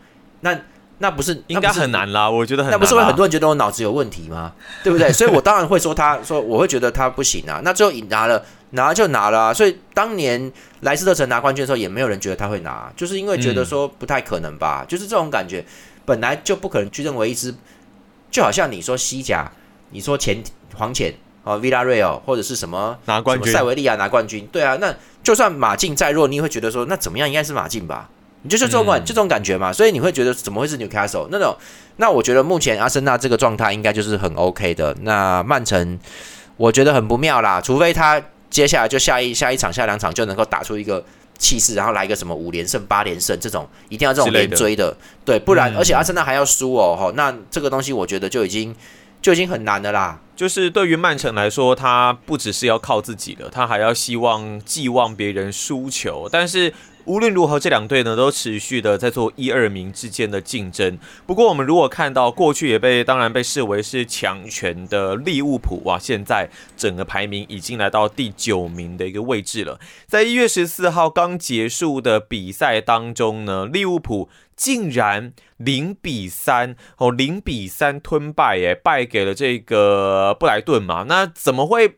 [0.42, 0.56] 那。
[1.00, 2.30] 那不是应该很难啦？
[2.30, 4.54] 我觉得很那不是会很多人觉得我脑子有问题吗？
[4.84, 5.12] 对不对？
[5.14, 7.62] 所以我当然会说他说我会觉得他不行啊。
[7.64, 15.64] 那最后拿了拿就拿了，所以当年莱斯特城拿冠军的时候，也没有人觉得他会拿，就是因为觉得说不太可能吧，就是这种感觉，
[16.04, 17.54] 本来就不可能去认为一支，
[18.32, 19.52] 就好像你说西甲，
[19.92, 20.44] 你说前
[20.76, 28.10] 黄潜哦，Villa Real 或者是什么拿冠军，塞维利亚拿冠军，对啊，那就算马竞再弱，你也会觉得说那怎么样应该是马竞吧。
[28.48, 31.56] 就是这种感，就这种感觉嘛，所以你会觉得怎么会是 Newcastle 那种？
[31.98, 34.96] 那我觉得目前阿森纳这个状态应该就是很 OK 的。
[35.02, 36.00] 那曼城
[36.56, 41.04] 我觉得很不妙啦，除非他接下来就下一下一场、下两场就能够打出一个
[41.40, 48.76] 气势，然后来一个什么五连胜、八连胜这种，一定要这种连追的，对，不然而且阿森纳还要输哦，哈，那这个东西我觉得就已经
[49.22, 50.20] 就已经很难的啦。
[50.36, 56.72] 就是对于曼城来说，他不只是要靠自己的，他还要希望寄望别人输球，但是。
[57.08, 61.00] 无论如何，这两队呢都持续的在做一二名之间的竞争。
[61.26, 69.80] 不过，我们如果看到过去也被当然被视为是强权的利物浦哇，现在整个排名已经来到第九名的一个位置了。
[70.06, 74.30] 在一月十四号刚结束的比赛当中呢，利物浦。
[74.58, 81.06] 竟然零比三哦，零比三吞败，哎，败给了这个布莱顿嘛？
[81.08, 81.98] 那怎么会？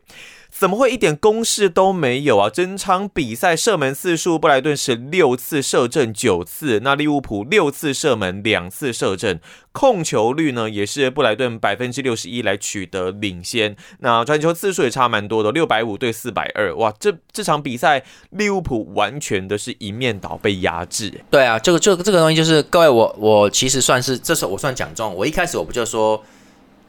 [0.50, 2.50] 怎么会一点攻势都没有啊？
[2.50, 9.38] 整场比赛射门次数，布莱顿是六次射正九次，那利物浦六次射门两次射正，
[9.72, 13.76] 控球率呢也是布莱顿百分之六十一来取得领先。
[14.00, 21.12] 那传球次数也差蛮多的，六百五对四百二，哇，这这场比赛利物浦完全的是一面倒被压制。
[21.30, 26.22] 对啊，这个这个这个东西就是各位，我我其实算是这时候我算讲中，我一开始我不就说。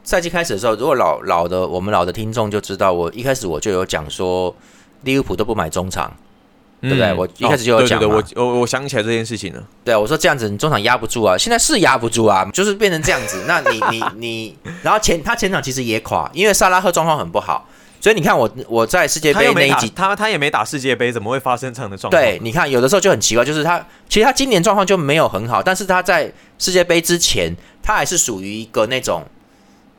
[0.04, 4.54] 赛季开始的时候，如果老老的我们老的听众就知道，我一开始我就有讲说，
[5.02, 6.12] 利物浦都不买中场，
[6.80, 7.14] 对不对？
[7.14, 9.62] 我一开始就有讲的，我我我想起来这件事情了。
[9.84, 13.44] 对啊，我说这样子你中场压不住啊，现在是压不住啊，就是变成这样子。
[13.46, 17.68] 那你你你，然后前他前场其实也垮，因为萨拉赫状况很不好，
[18.00, 22.20] 所以你看我我在世界杯那一集，他他也没打世界杯，怎么会发生这样的状况？
[22.20, 29.22] 对，你看有的时候就很奇怪，就是他其实他今年状况就没有很好，但是他在世界杯之前，他还是属于一个那种。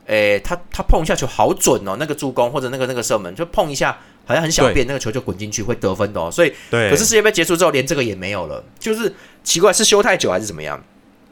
[0.06, 6.30] 诶，他他碰一下球好准哦，那个助攻或者那个那个射门，就碰一下好像很小便，那个球就滚进去会得分的哦。
[6.30, 6.90] 所以，对。
[6.90, 10.82] 可是世界杯结束之后，连这个也没有了，就是奇怪，是休太久还是怎么样？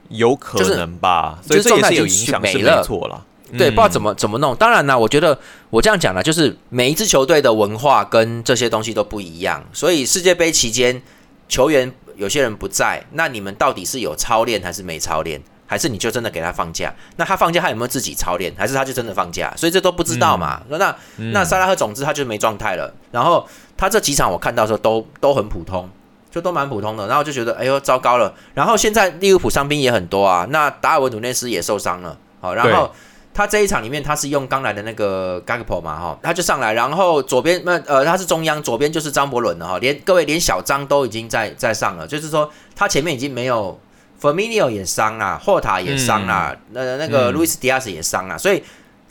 [0.09, 3.27] 有可能吧，所以这也是有影响，是没错了。
[3.57, 4.57] 对，不知道怎么怎么弄。
[4.57, 11.03] 当然啦，我觉得我这样讲啦，就是每一支球队的文化跟这些东西都不一样，所以世界杯期间
[11.49, 15.43] 球员有些人不在，那你们到底是有操练还是没操练？
[15.73, 16.95] 还是你就真的给他放假？
[17.17, 18.53] 那他放假他有没有自己操练？
[18.59, 19.51] 还是他就真的放假？
[19.57, 20.61] 所以这都不知道嘛。
[20.69, 20.95] 那
[21.33, 22.93] 那萨拉赫总之他就没状态了。
[23.11, 25.89] 然后他这几场我看到时候都都很普通，
[26.31, 27.07] 就都蛮普通的。
[27.07, 28.35] 然后就觉得哎呦糟糕了。
[28.53, 30.47] 然后现在利物浦伤兵也很多啊。
[30.51, 32.19] 那达尔文努内斯也受伤了。
[32.43, 32.93] 好，然后
[33.33, 36.75] 他这一场里面他是用刚来的那个 g a g p o 嘛哈，他就上来。
[36.75, 39.79] 然后左边那呃他是中央，左边就是张伯伦了哈。
[39.79, 43.81] 连各位连小张都已经在在上了，就是说他前面已经没有。
[44.23, 48.63] Firmino 也伤了，霍塔也伤了，那那个路易斯迪亚斯也伤了，所以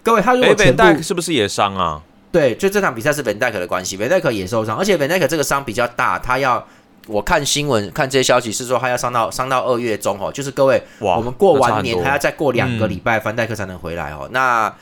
[0.01, 2.01] 各位他如果全部是不是也伤啊？
[2.31, 6.65] 对，就这场比赛是本戴克的关系，本戴克也受伤，而且本戴克这个伤比较大，他要
[7.07, 14.29] 我看新闻看这些消息是说他要伤到伤到二月中哦，就是各位我们过完年还要再过两个礼拜，范戴克才能回来哦。
[14.31, 14.73] 那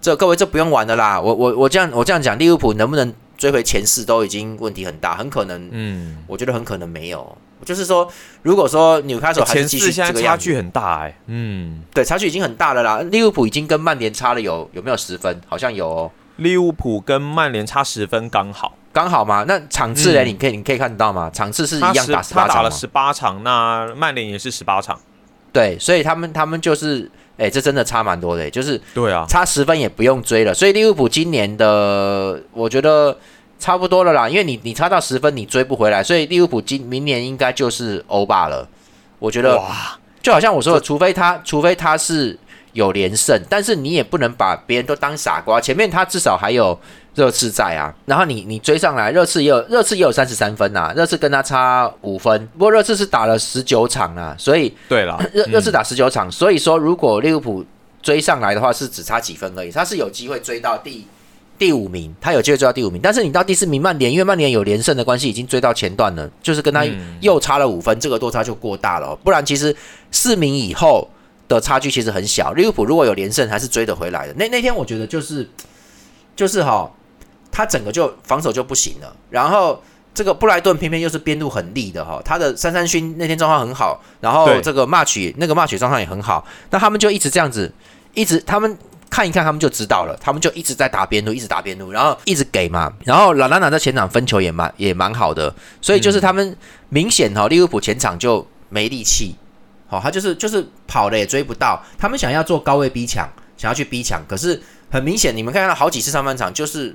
[0.00, 7.36] 这各位这不用玩的啦，我我我这样我这样讲，利物浦能不能追回前四都已经问题很大，很可能，嗯，我觉得很可能没有。
[7.64, 8.06] 就是说，
[8.42, 13.00] 如果说纽卡索还是继续这个差距很大哎，嗯，对，差距已经很大了啦。
[13.10, 15.40] 利物浦已经跟曼联差了有有没有十分？
[15.46, 16.10] 好像有。
[16.36, 19.42] 利物浦跟曼联差十分刚好，刚好吗？
[19.48, 20.22] 那场次呢？
[20.22, 21.30] 你可以你可以看到吗？
[21.32, 25.00] 场次是一样打十八场打了十八场，那曼联也是十八场。
[25.50, 30.54] 对，所以他们他们就是，哎，这真的差蛮多的，就是对啊，差十分也不用追了。
[30.54, 33.16] 所以利物浦今年的，我觉得。
[33.58, 38.68] 差不多了啦，因为你你差到十分，你追不回来，所以利物浦今明年应该就是欧霸了。
[39.18, 42.38] 我觉得，哇，就好像我说的，除非他除非他是
[42.74, 45.58] 有连胜，但是你也不能把别人都当傻瓜。
[45.58, 46.78] 前面他至少还有
[47.16, 57.64] 热刺在啊，然后你你追上来，热刺也有热刺也有三十三分呐，热刺跟他差五分，不过热刺是打了十九场啊，所以对了， 热热刺打十九场，所以说如果利物浦
[58.00, 61.06] 追上来的话，是只差几分而已，他是有机会追到第。
[61.58, 66.84] 第五名，他有机会追到第五名，但是你到第四名曼联，因为曼联有连胜的关系，已经追到前段了，就是跟他
[67.22, 69.16] 又差了五分，这个落差就过大了。
[69.24, 69.74] 不然其实
[70.12, 71.08] 四名以后
[71.48, 72.52] 的差距其实很小。
[72.52, 74.34] 利物浦如果有连胜，还是追得回来的。
[74.34, 75.48] 那那天我觉得就是
[76.36, 76.90] 就是哈，
[77.56, 79.16] 他整个就防守就不行了。
[79.30, 87.72] 然后这个布莱顿偏偏又是边路很利的哈，他的三三勋那天状况很好，然后这个 match 那个 match 状况也很好，那他们就一直这样子，
[88.12, 88.76] 一直他们。
[89.08, 90.18] 看一看，他们就知道了。
[90.20, 92.92] 他们就一直在打边路，一直打边路，然后一直给嘛。
[93.04, 96.54] 然后拉拉纳在前场分球也蛮也蛮好的，所以就是他们
[96.88, 99.36] 明显哈，利物浦前场就没力气，
[99.86, 101.80] 好，他就是就是跑了也追不到。
[101.96, 106.94] 他们想要做高位逼抢，想要去逼抢，可是很明显，你们看到好几次上半场，就是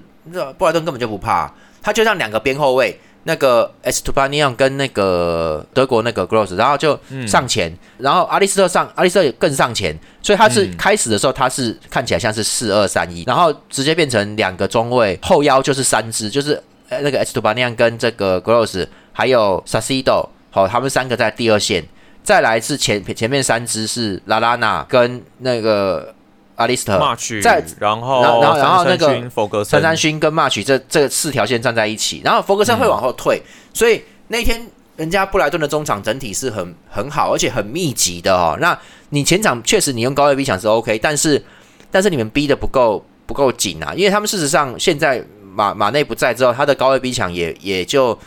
[0.58, 1.52] 布莱顿根本就不怕，
[1.82, 3.00] 他就让两个边后卫。
[3.24, 21.86] 那个 S 图巴尼昂跟那个德国那个 Gross，然后就上前，然后阿利斯特上，阿利斯特也更上前，所以他是开始的时候他是看起来像是四二三一，然后直接变成两个中卫后腰就是三支，就是那个 S 图巴尼昂跟这个 Gross 还有 Sasido，好，他们三个在第二线，
[22.24, 26.16] 再来是前前面三支是拉拉纳跟那个。
[26.56, 26.98] 阿里斯特
[27.42, 33.42] 在，然后然后然后那个陈三勋跟 March 这这四条线站在一起，然后弗格森会往后退，
[33.74, 34.62] 所以那天
[34.98, 38.58] 人家布莱顿的中场整体是很很好，而且很密集的哦。
[38.62, 38.78] 那
[39.10, 41.44] 你前场确实你用高位逼抢是 OK，但是
[41.90, 48.18] 但是你们逼的不够不够紧啊，因为他们事实上现在马马内不在之后，他的高位逼抢也也就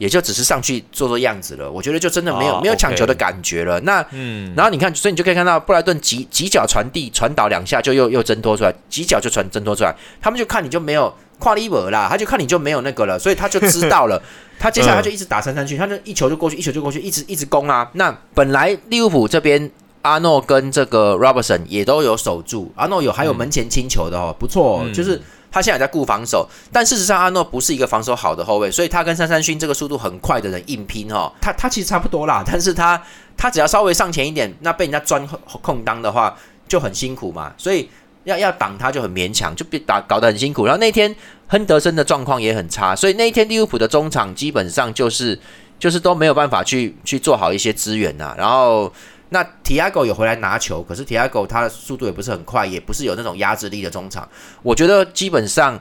[0.00, 1.70] 也就只是上去做做样子了。
[1.70, 3.78] 我觉得就真的没有、哦没有抢球的感觉了。
[3.80, 14.20] 那嗯，然后你看，所以你就可以看到布莱顿几几脚传递传导两下就又又挣脱出来，几脚就传挣脱出来，他们就看你就没有跨立尔啦，他就看你就没有那个了，所以他就知道了。
[14.58, 17.88] 他接下来他就一直打三三去，他就一球就过去，一球就过去，一直一直攻啊。
[17.94, 19.70] 那本来利物浦这边
[20.02, 33.02] 阿诺跟这个 Robertson 也都有守住，阿诺有还有门前清球的哦，不错、就是他现在在顾防守，但事实上阿诺不是一个防守好的后卫，所以他跟三三勋这个速度很快的人硬拼哦，他他其实差不多啦， 但是他
[33.36, 35.26] 他只要稍微上前一点，那被人家钻
[35.60, 36.36] 空当的话
[36.68, 37.88] 就很辛苦嘛，所以
[38.24, 40.66] 要要挡他就很勉强，就被打搞得很辛苦。
[40.66, 41.14] 然后那天
[41.48, 45.38] 亨德森的状况也很差，所以那一天利物浦的中场基本上就是
[45.78, 48.92] 就是都没有办法去去做好一些支援呐、然后
[49.30, 54.28] 那提亚狗有回来拿球，可是提亚狗他的速度也不是很快，也不是有那种压制力的中场。
[54.62, 55.80] 我觉得基本上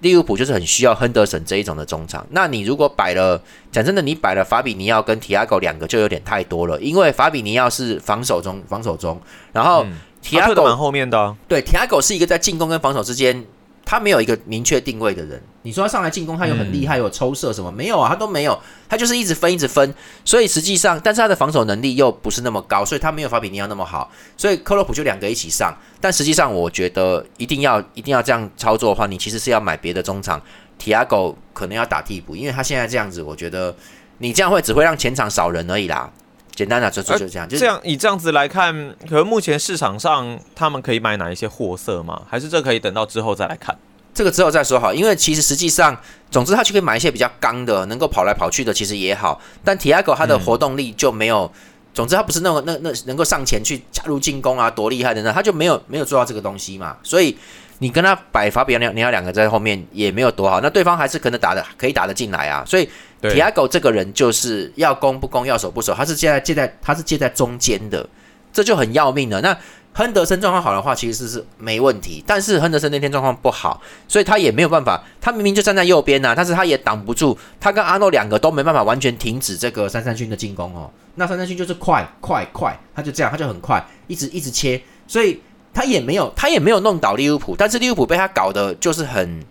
[0.00, 2.26] 利物浦就是很需要亨德森这一种的中场。
[2.30, 9.20] 那你如果摆了，讲真的，你摆了法比尼奥跟提亚狗两个就有点太多了，因为法比尼奥是防守中防守中，
[9.52, 13.44] 然后嗯提亚狗他退的蛮后面的啊、对，提亚狗是一个在进攻跟防守之间，
[13.84, 15.42] 他没有一个明确定位的人。
[15.62, 17.70] 你说他上来进攻，他有很厉害，有抽射什么？
[17.70, 19.94] 没有啊，他都没有，他就是一直分，一直分。
[20.24, 24.10] 所以实际上，但是他的防守能力又不是那么高，所以他没有法比尼奥那么好。
[24.36, 30.40] 所以克洛普就两个一起上，但实际上我觉得一定要一定要这样操作的话，你其实是要买别的中场。
[30.78, 33.72] 提亚狗可能要打替补，因为他现在这样子，我觉得
[34.18, 36.10] 你这样会只会让前场少人而已啦。
[36.56, 38.74] 简单的就就就这样，就这样以这样子来看，
[39.08, 42.22] 可能目前市场上他们可以买哪一些货色吗？
[42.28, 43.78] 还是这可以等到之后再来看？
[44.14, 45.98] 这个之后再说好，因为其实实际上，
[46.30, 49.40] 总之他就可以买一些比较刚的，能够跑来跑去的，其实也好。
[49.64, 51.50] 但提亚狗他的活动力就没有，
[51.94, 56.96] 总之他不是那种那那能够上前去加入进攻啊，多厉害的那，他就没有没有做到这个东西嘛。
[57.02, 57.36] 所以
[57.78, 62.62] 你跟他摆法比你要两个在后面也没有多好，那对方还是可能打的可以打得进来啊。
[62.66, 62.88] 所以
[63.20, 68.06] 对提亚狗这个人就是要攻不攻，要守不守，他是接在接在他是借在中间的，
[68.52, 69.40] 这就很要命了。
[69.40, 69.56] 那
[69.94, 72.24] 亨德森状况好的话，其实是没问题。
[72.26, 75.02] 但是亨德森那天状况不好，所以他也没有办法。
[75.20, 77.36] 他明明就站在右边呐、但是他也挡不住。
[77.60, 80.90] 他跟阿诺两个都没办法完全停止这个三三勋的进攻哦。
[81.16, 85.40] 那三三勋就是快快快，他就这样，他就很快，一直一直切，所以
[85.74, 89.44] 他也没有他也没有弄倒利物浦，但是利物浦被他搞的就是很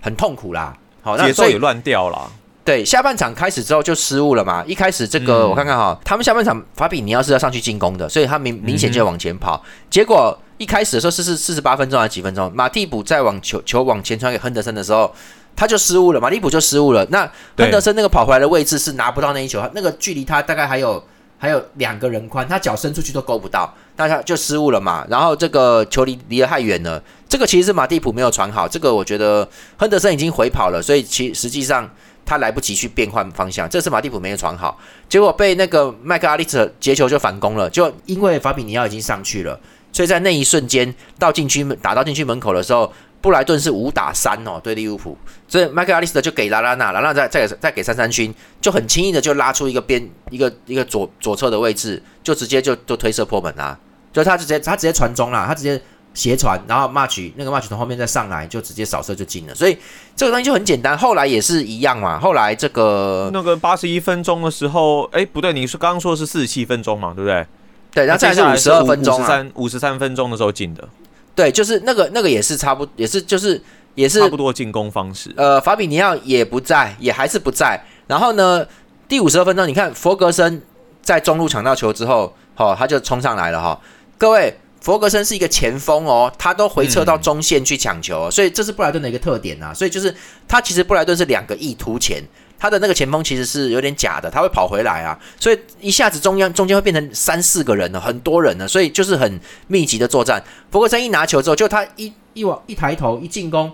[0.00, 0.76] 很痛苦啦。
[1.02, 2.30] 好，那节奏也乱掉了。
[2.68, 4.62] 对，下半场开始之后就失误了嘛。
[4.66, 9.64] 一开始这个、嗯我看看哈，他们下半场法比尼奥是要上去进攻的，所以他明明显就往前跑。
[9.88, 15.10] 结果一开始的时候是是四十八分钟还是几分钟，马蒂普在往球球往前传给亨德森的时候，
[15.56, 17.06] 他就失误了，马蒂普就失误了。
[17.06, 17.20] 那
[17.56, 21.02] 亨德森那个跑回来的位置是拿不到那一球，那个距离他大概还有
[21.38, 25.06] 还有两个人宽，他脚伸出去都够不到，那他就失误了嘛。
[25.08, 31.88] 然后这个球离离得太远了，这个其实是马蒂普没有传好，这个我觉得亨德森已经回跑了，所以其实际上。
[32.28, 39.58] 他来不及去变换方向，这次马蒂普没有传好，结果被那个麦克阿利特截球就反攻了，就因为法比尼奥已经上去了，
[39.90, 45.16] 所以在那一瞬间到禁区打到禁区门口的时候，布莱顿是五打三哦，对利物浦，
[45.48, 53.78] 所以麦克阿利斯特就给拉拉纳，拉拉再再再给三三勋，就很轻易的就拉出一个边一个一个左左侧的位置，就直接就就推射破门啦，
[54.12, 55.80] 就他直接他直接传中啦，他直接
[56.18, 59.78] 斜传，然后 match 那个 match 从后面再上来就直接扫射就进了，所以
[60.16, 60.98] 这个东西就很简单。
[60.98, 67.46] 后来也是一样嘛，后来这个那个八十一分钟的时候，哎，不对，你是刚刚说的是四十七分钟嘛，对不对？
[67.92, 70.88] 对，然后再来是五十二分钟啊，五十三五十三分钟的时候进的，
[71.36, 73.62] 对，就是那个那个也是差不也是就是
[73.94, 75.32] 也是差不多进攻方式。
[75.36, 77.80] 呃，法比尼奥也不在，也还是不在。
[78.08, 78.66] 然后呢，
[79.08, 80.60] 第五十二分钟，你看佛格森
[81.00, 83.80] 在中路抢到球之后，哦，他就冲上来了哈、
[84.18, 84.52] 各位，
[84.88, 89.74] 佛格森是一个前锋哦，他都回撤到中线去抢球哦、所以这是布莱顿的一个特点啊。
[89.74, 90.14] 所以就是
[90.48, 92.24] 他其实布莱顿是两个翼突前。
[92.58, 100.42] 他的那个前锋其实是有点假的，他会跑回来啊，所以一下子中央中间会变成三四个人了，很多人了，所以就是很密集的作战。
[100.70, 103.70] 弗格森一拿球之后，就他一一往一抬头一进攻，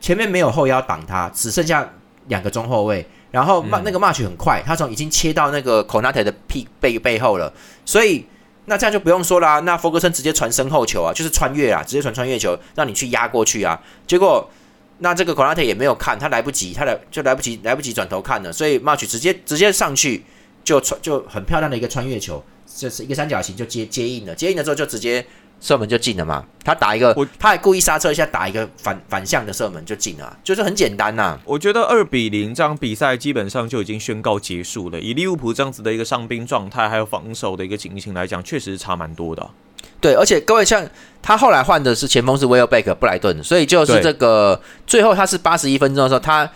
[0.00, 1.88] 前面没有后腰挡他，只剩下
[2.26, 3.06] 两个中后卫。
[3.30, 7.50] 然后那个 March 很快，他从已经切到那个 Conate 的屁背背后了，
[7.86, 8.26] 所以
[8.66, 9.60] 那这样就不用说啦。
[9.60, 13.80] 那弗格森直接传身后球啊，就是穿越啊，直接传穿越球，让你去压过去啊。
[14.06, 14.48] 结果
[14.98, 20.24] 那这个格拉特也没有看，他来不及，他来就来不及来不及转头看了，所以 March 直接直接上去
[20.62, 22.42] 就传就很漂亮的一个穿越球，
[22.76, 25.26] 这是一个三角形就接接应了，接应了之后就直接
[25.62, 26.44] 射门就进了嘛。
[26.64, 35.00] 他打一个我，他还故意刹车一下，打一个反反向的射门就进了啊，就是很简单呐、我觉得二比零这场比赛基本上就已经宣告结束了。
[35.00, 39.50] 以利物浦这样子的一个伤兵状态，还有防守的一个情形来讲，确实差蛮多的啊。
[40.00, 40.84] 对，而且各位像
[41.22, 46.48] 他后来换的是前锋是威尔贝克布莱顿，所以就是这个最后他是八十一分钟的时候，他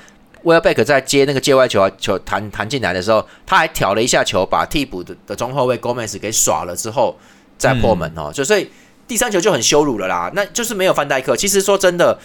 [0.42, 7.16] 威尔贝克在接那个界外球球弹弹进来的时候，他还挑了一下球，把替补的的中后卫 Gomez 给耍了之后
[7.59, 8.68] 再破门哦，就所以
[9.07, 11.36] 第三球就很羞辱了啦，那就是没有范戴克。
[11.36, 12.18] 其实说真的。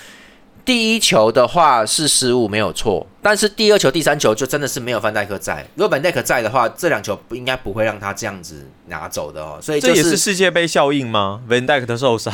[0.64, 5.66] 第一球的话是失误没有错，但是第二球、第三球就真的是没有范戴克在。
[5.74, 9.58] 如果范戴克在的话，这两球不应该不会让他这样子拿走的哦。
[9.60, 11.42] 所以这也是世界杯效应吗？
[11.50, 12.32] 范戴克的受伤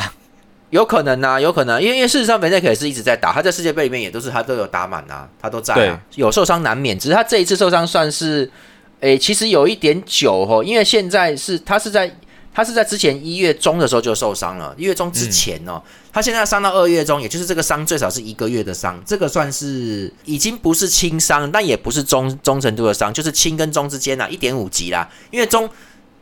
[0.71, 5.97] 有可能呐，有可能，因为因为事实上范戴克也是一直在打，他在世界杯里面也都是他都有打满啊，他都在啊。
[6.15, 8.51] 有受伤难免，只是他这一次受伤算是，
[8.99, 12.13] 诶，其实有一点久哦，因为现在是他是在。
[12.57, 15.79] 他是在之前一月中的时候就受伤了，一月中之前哦，
[16.11, 25.07] 他现在伤到二月中，也就是这个伤最少是一个月的伤，这个算是已经不是轻伤，但也不是中中程度的伤，就是轻跟中之间呐，一点五级啦。
[25.29, 25.69] 因为中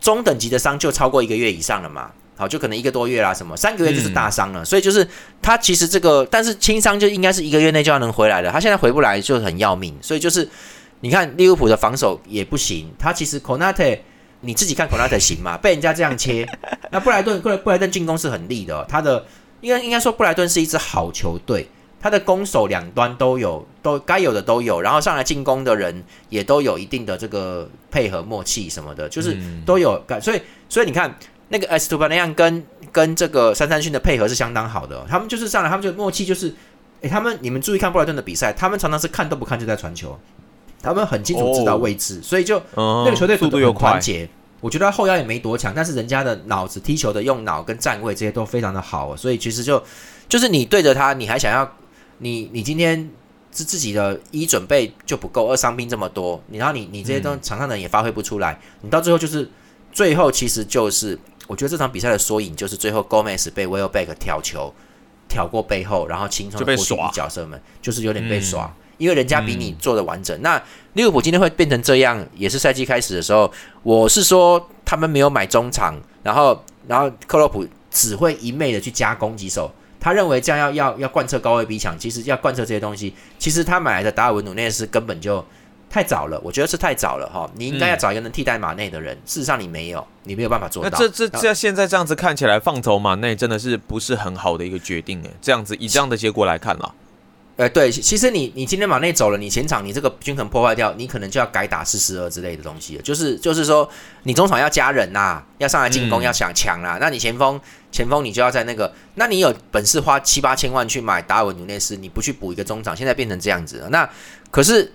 [0.01, 4.65] 中等级的伤就超过一个月以上了嘛，好，就可能一个多月啦，什么三个月就是大伤了。
[4.65, 5.07] 所以就是
[5.41, 9.97] 他其实这个，但是轻伤就应该是一个月内就要能回来的，他现在回不来就很要命。
[10.01, 10.49] 所以就是
[10.99, 13.99] 你看利物浦的防守也不行，他其实 Konate。
[14.41, 15.57] 你自己看孔纳特行嘛？
[15.61, 16.47] 被人家这样切，
[16.91, 19.25] 那布莱顿布莱布莱顿进攻是很利的，他的
[19.61, 21.67] 应该应该说布莱顿是一支好球队，
[21.99, 31.17] 他的攻守两端都有，都该有的都有，然后上来进攻的人也都有一定的这个配合默契什么的，就是都有感，所以所以你看
[31.49, 36.53] 那个 S 图巴那样跟跟这个三三勋的配合是相当好的，他们就是上来他们就默契就是，
[37.01, 40.19] 诶，他们你们注意看布莱顿的比赛，他们常常是看都不看就在传球。
[40.81, 43.99] 他们很清楚知道位置，所以就那个球队速度又快。
[44.61, 49.83] 我觉得后腰也没多强，但是人家的脑子踢球的用脑跟站位这些都非常的好，所以其实就
[50.27, 51.69] 就是你对着他，你还想要
[52.17, 53.07] 你你今天
[53.51, 59.47] 自自己的一准备就不够，二伤兵这么多，你然后你你这些东场上的人也发挥不出来，你到最后就是
[59.91, 64.73] 最后其实就是我觉得这场比赛的缩影就是最后 Gomez 被 Will Back 挑球
[65.35, 68.73] 挑过背后，然后轻松被耍角色们就是有点被耍。
[68.97, 70.61] 因为人家比你做的完整，那
[70.93, 73.51] 利物浦今天会变成这样，也是赛季开始的时候，
[73.83, 79.69] 我是说他们没有买中场，然后然后克洛普只会一昧的去加攻击手，
[79.99, 85.45] 他认为这样要要要贯彻高位逼抢，其实要贯彻这些东西，其实他买来的达尔文努内斯根本就
[85.95, 90.89] 太早了，我觉得是太早了哈，你应该要找一个能替代马内的人，事实上你没有，你没有办法做到。
[90.89, 96.93] 那这这这现在这样子看起来，放走马内真的是不是很好的一个决定诶，这样子以这样的结果来看了。
[97.55, 103.01] 呃，对，其实你你今天马内走了，你前场你这个均衡破坏掉，你可能就要改打四十二之类的东西了。
[103.01, 103.89] 就是就是说，
[104.23, 106.97] 你中场要加人呐，要上来进攻，要想强啦。
[106.99, 107.57] 那你前锋
[107.89, 113.87] 前锋你就要在那个，那你有本事花七八千万去买达尔文努内斯，你不去补一个中场，现在变成这样子了。
[113.87, 114.09] 那
[114.51, 114.91] 可是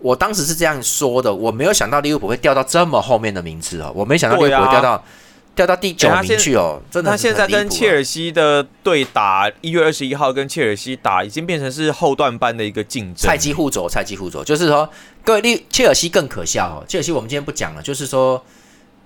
[0.00, 5.04] 我当时是这样说的，我没有想到利物浦会掉到这么后面的名次哦，我没想到利物浦会掉到。
[5.52, 7.10] 掉到第九名去哦，真的。
[7.10, 13.28] 他现在跟切尔西的对打，一月二十一号跟切尔西打，已经变成是后段班的一个竞争。
[13.28, 14.88] 菜鸡互啄，菜鸡互啄，就是说，
[15.24, 16.84] 各位，利切尔西更可笑哦。
[16.88, 18.42] 切尔西我们今天不讲了，就是说，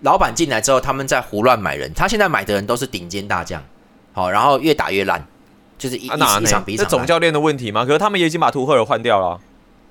[0.02, 3.60] 老板进来之后，他们在胡乱买人，他现在买的人都是顶尖大将，
[4.12, 5.26] 好，然后越打越烂，
[5.78, 6.84] 就是一一场比一场。
[6.84, 7.86] 这总教练的问题吗？
[7.86, 9.40] 可是他们也已经把图赫尔换掉了。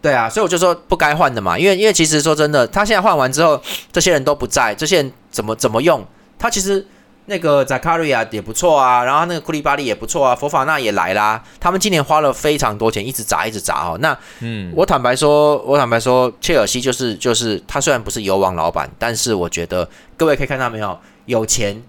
[0.04, 6.06] 对啊，所以我就说不该换的嘛，因为因为其实说真的，他现在换完之后，这些人都不在，这些人怎么怎么用？
[6.38, 6.86] 他其实
[7.28, 11.41] 那个 Zakaria 也不错啊，然后那个库利巴利也不错啊，佛法纳也来啦。
[11.58, 13.97] 他们今年花了非常多钱，一直砸，一直砸哦。
[14.01, 19.88] 那，嗯，我坦白说，我坦白说，切尔西就是就是他虽然不是油王老板，但是我觉得
[20.18, 21.82] 各位可以看到没有，有钱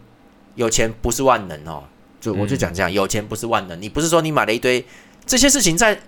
[0.55, 1.83] 有钱不是万能哦。
[2.21, 3.83] 就我就讲这样，有钱不是万能。
[3.83, 4.87] 你不是说你买了一堆
[5.27, 5.99] 这些事情在。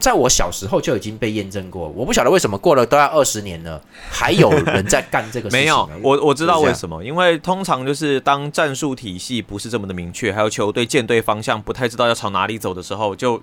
[0.00, 3.80] 在我小时候就已经被验证过，我不晓得为什么过了都要二十年了，
[4.10, 5.60] 还有人在干这个事情。
[5.60, 13.40] 没有， 我我知道为什么，因为通常就是当战术体系不是这么的明确，还有球队舰队方向不太知道要朝哪里走的时候，就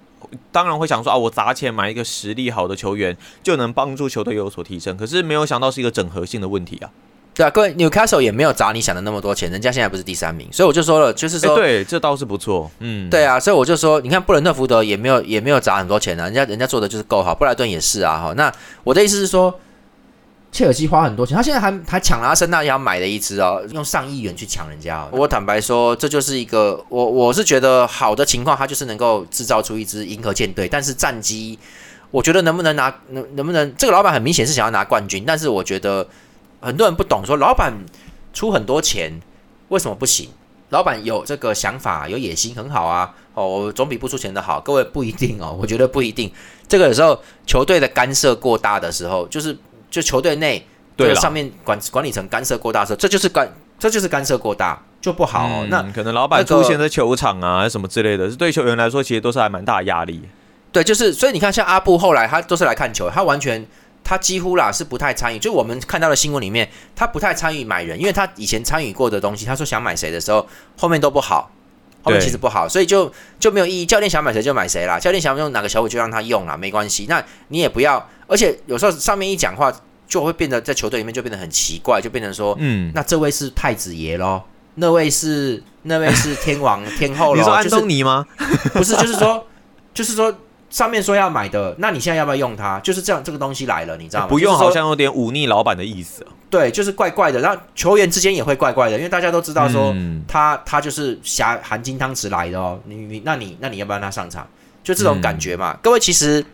[0.51, 4.97] 当然会想说啊，我砸钱买一个实力好的球员，就能帮助球队有所提升。
[4.97, 6.89] 可是没有想到是一个整合性的问题啊。
[7.37, 18.51] 对啊，各位，Newcastle 也没有砸你想的那么多钱，人家现在不是第三名，所以我就说了，就是说，对，这倒是不错，嗯，对啊，所以我就说，你看布伦特福德也没有也没有砸很多钱啊，人家人家做的就是够好，布莱顿也是啊，哈，那
[18.83, 19.53] 我的意思是说，
[20.51, 31.59] 切尔西花很多钱，他现在还还抢了阿森纳要买的一支哦，用上亿元去抢人家，我坦白说，这就是一个我我是觉得好的情况，他就是能够制造出一支银河舰队，但是战机，
[32.09, 36.07] 我觉得能不能拿能能不能，这个老板很明显是想要拿冠军，但是我觉得。
[36.67, 37.73] 很多人不懂，说老板
[38.33, 39.21] 出很多钱，
[39.69, 40.29] 为什么不行？
[40.69, 43.15] 老板有这个想法，有野心，很好啊。
[43.33, 44.59] 哦，总比不出钱的好。
[44.59, 46.29] 各位不一定哦，我觉得不一定。
[46.67, 49.57] 这个有时候球队的干涉过大的时候，就是
[49.89, 53.49] 就球队内对上面管管理层干涉过大的时候，这就是干
[53.79, 55.47] 这就是干涉过大就不好。
[55.69, 60.21] 那可能老板出现在球场啊什么之类的，是对球员来说其实都是还蛮大压力。
[60.73, 63.65] 对，就是所以你看，像阿布后来他都是来看球，他完全
[64.03, 65.39] 他几乎啦是不太参与。
[65.39, 71.51] 就我们看到的新闻里面，他不太参与买人，因为他以前参与过的东西，他说想买谁的时候，后面都不好，
[72.03, 73.85] 后面其实不好，所以就就没有意义。
[73.85, 77.05] 教练想买谁就买谁啦，教练想用哪个小伙就让他用啦，没关系。
[77.09, 79.73] 那你也不要，而且有时候上面一讲话，
[80.07, 84.45] 就会变得在球队里面就变得很奇怪，就变成说，嗯，那这位是太子爷咯，
[84.75, 88.25] 那位是 那位是天王天后咯， 你说安就是东尼吗？
[88.73, 89.45] 不是，就是说，
[89.93, 90.33] 就是说，
[90.69, 92.79] 上面说要买的，那你现在要不要用它？
[92.81, 94.27] 就是这样，这个东西来了，你知道吗？
[94.27, 96.25] 不用，好像有点忤逆老板的意思。
[96.49, 97.39] 对，就是怪怪的。
[97.39, 102.79] 然后球员之间也会怪怪的，因为大家都知道说嗯他他就是含含金汤匙来的哦。
[102.85, 104.47] 你你那你那你要不要让他上场？
[104.83, 105.77] 就这种感觉嘛。
[105.81, 106.45] 各位其实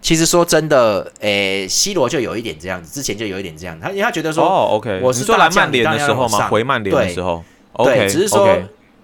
[0.00, 6.26] 其实说真的，诶，C 罗就有一点这样子，之前就有一点这样，他因为他觉得说，哦，OK，我是你说来曼联的时候吗？
[6.26, 7.42] 你当然要上回曼联的时候
[7.78, 8.48] 对，OK，只是说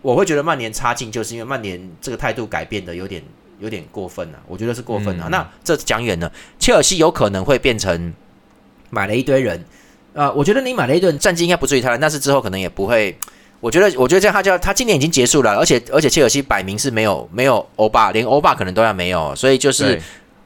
[0.03, 3.22] 我会觉得曼联差劲，就是因为曼联这个态度改变的有点
[3.61, 5.30] 有点过分了、我觉得是过分了、嗯。
[5.30, 8.12] 那这讲远了，切尔西有可能会变成
[8.90, 9.64] 买了一堆人，
[10.14, 13.16] 呃，我觉得你买了一顿战绩应该不至于太烂，但是之后可能也不会。
[13.61, 20.00] 我觉得，我觉得这样他就要他今年已经结束了，而且而且切尔西摆明是没有没有欧巴，连欧巴可能都要没有，所以就是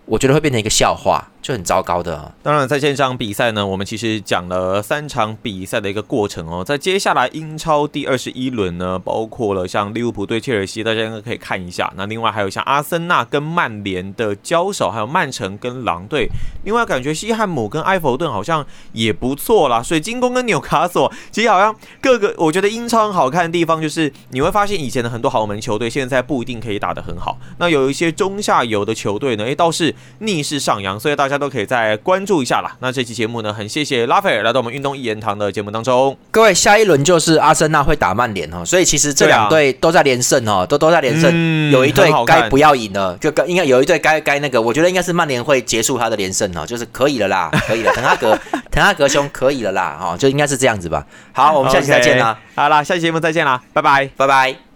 [0.05, 6.65] 我觉得会变成一个笑话，就很糟糕的、当然，在这场比赛呢，我们其实讲了三场比赛的一个过程哦。
[6.65, 11.93] 在接下来英超第二十一轮呢，包括了像利物浦对切尔西，大家应该可以看一下。
[11.99, 16.31] 那另外还有像阿森纳跟曼联的交手，还有曼城跟狼队。
[16.65, 18.65] 另外，感觉西汉姆跟埃弗顿好像
[18.95, 19.83] 也不错啦。
[19.83, 27.37] 水晶宫跟纽卡索，其实好像各个我觉得英超很好看的地方，就是你会发现以前的很多豪门球队现在不一定可以打得很好。
[27.59, 32.75] 那有一些中下游的球队呢，诶，倒是逆势上扬，所以大家都可以再关注一下啦。
[32.81, 36.17] 那这期节目呢，很谢谢拉斐尔来到我们运动一言堂的节目当中。
[36.31, 41.31] 各位，下一轮就是阿森纳会打曼联哦，所以其实这两队都在连胜哦，都都在连胜。
[41.33, 48.39] 嗯有一队该不要赢了，就该应该有一队该该那个，我觉得应该是曼联会结束他的连胜哦，就是可以了啦， 可以了，滕哈格，
[48.71, 51.05] 滕哈格兄可以了啦，哦，就应该是这样子吧。
[51.33, 54.09] 好，我们下期再见啦好啦，下期节目再见啦，拜拜。
[54.17, 54.74] 拜拜。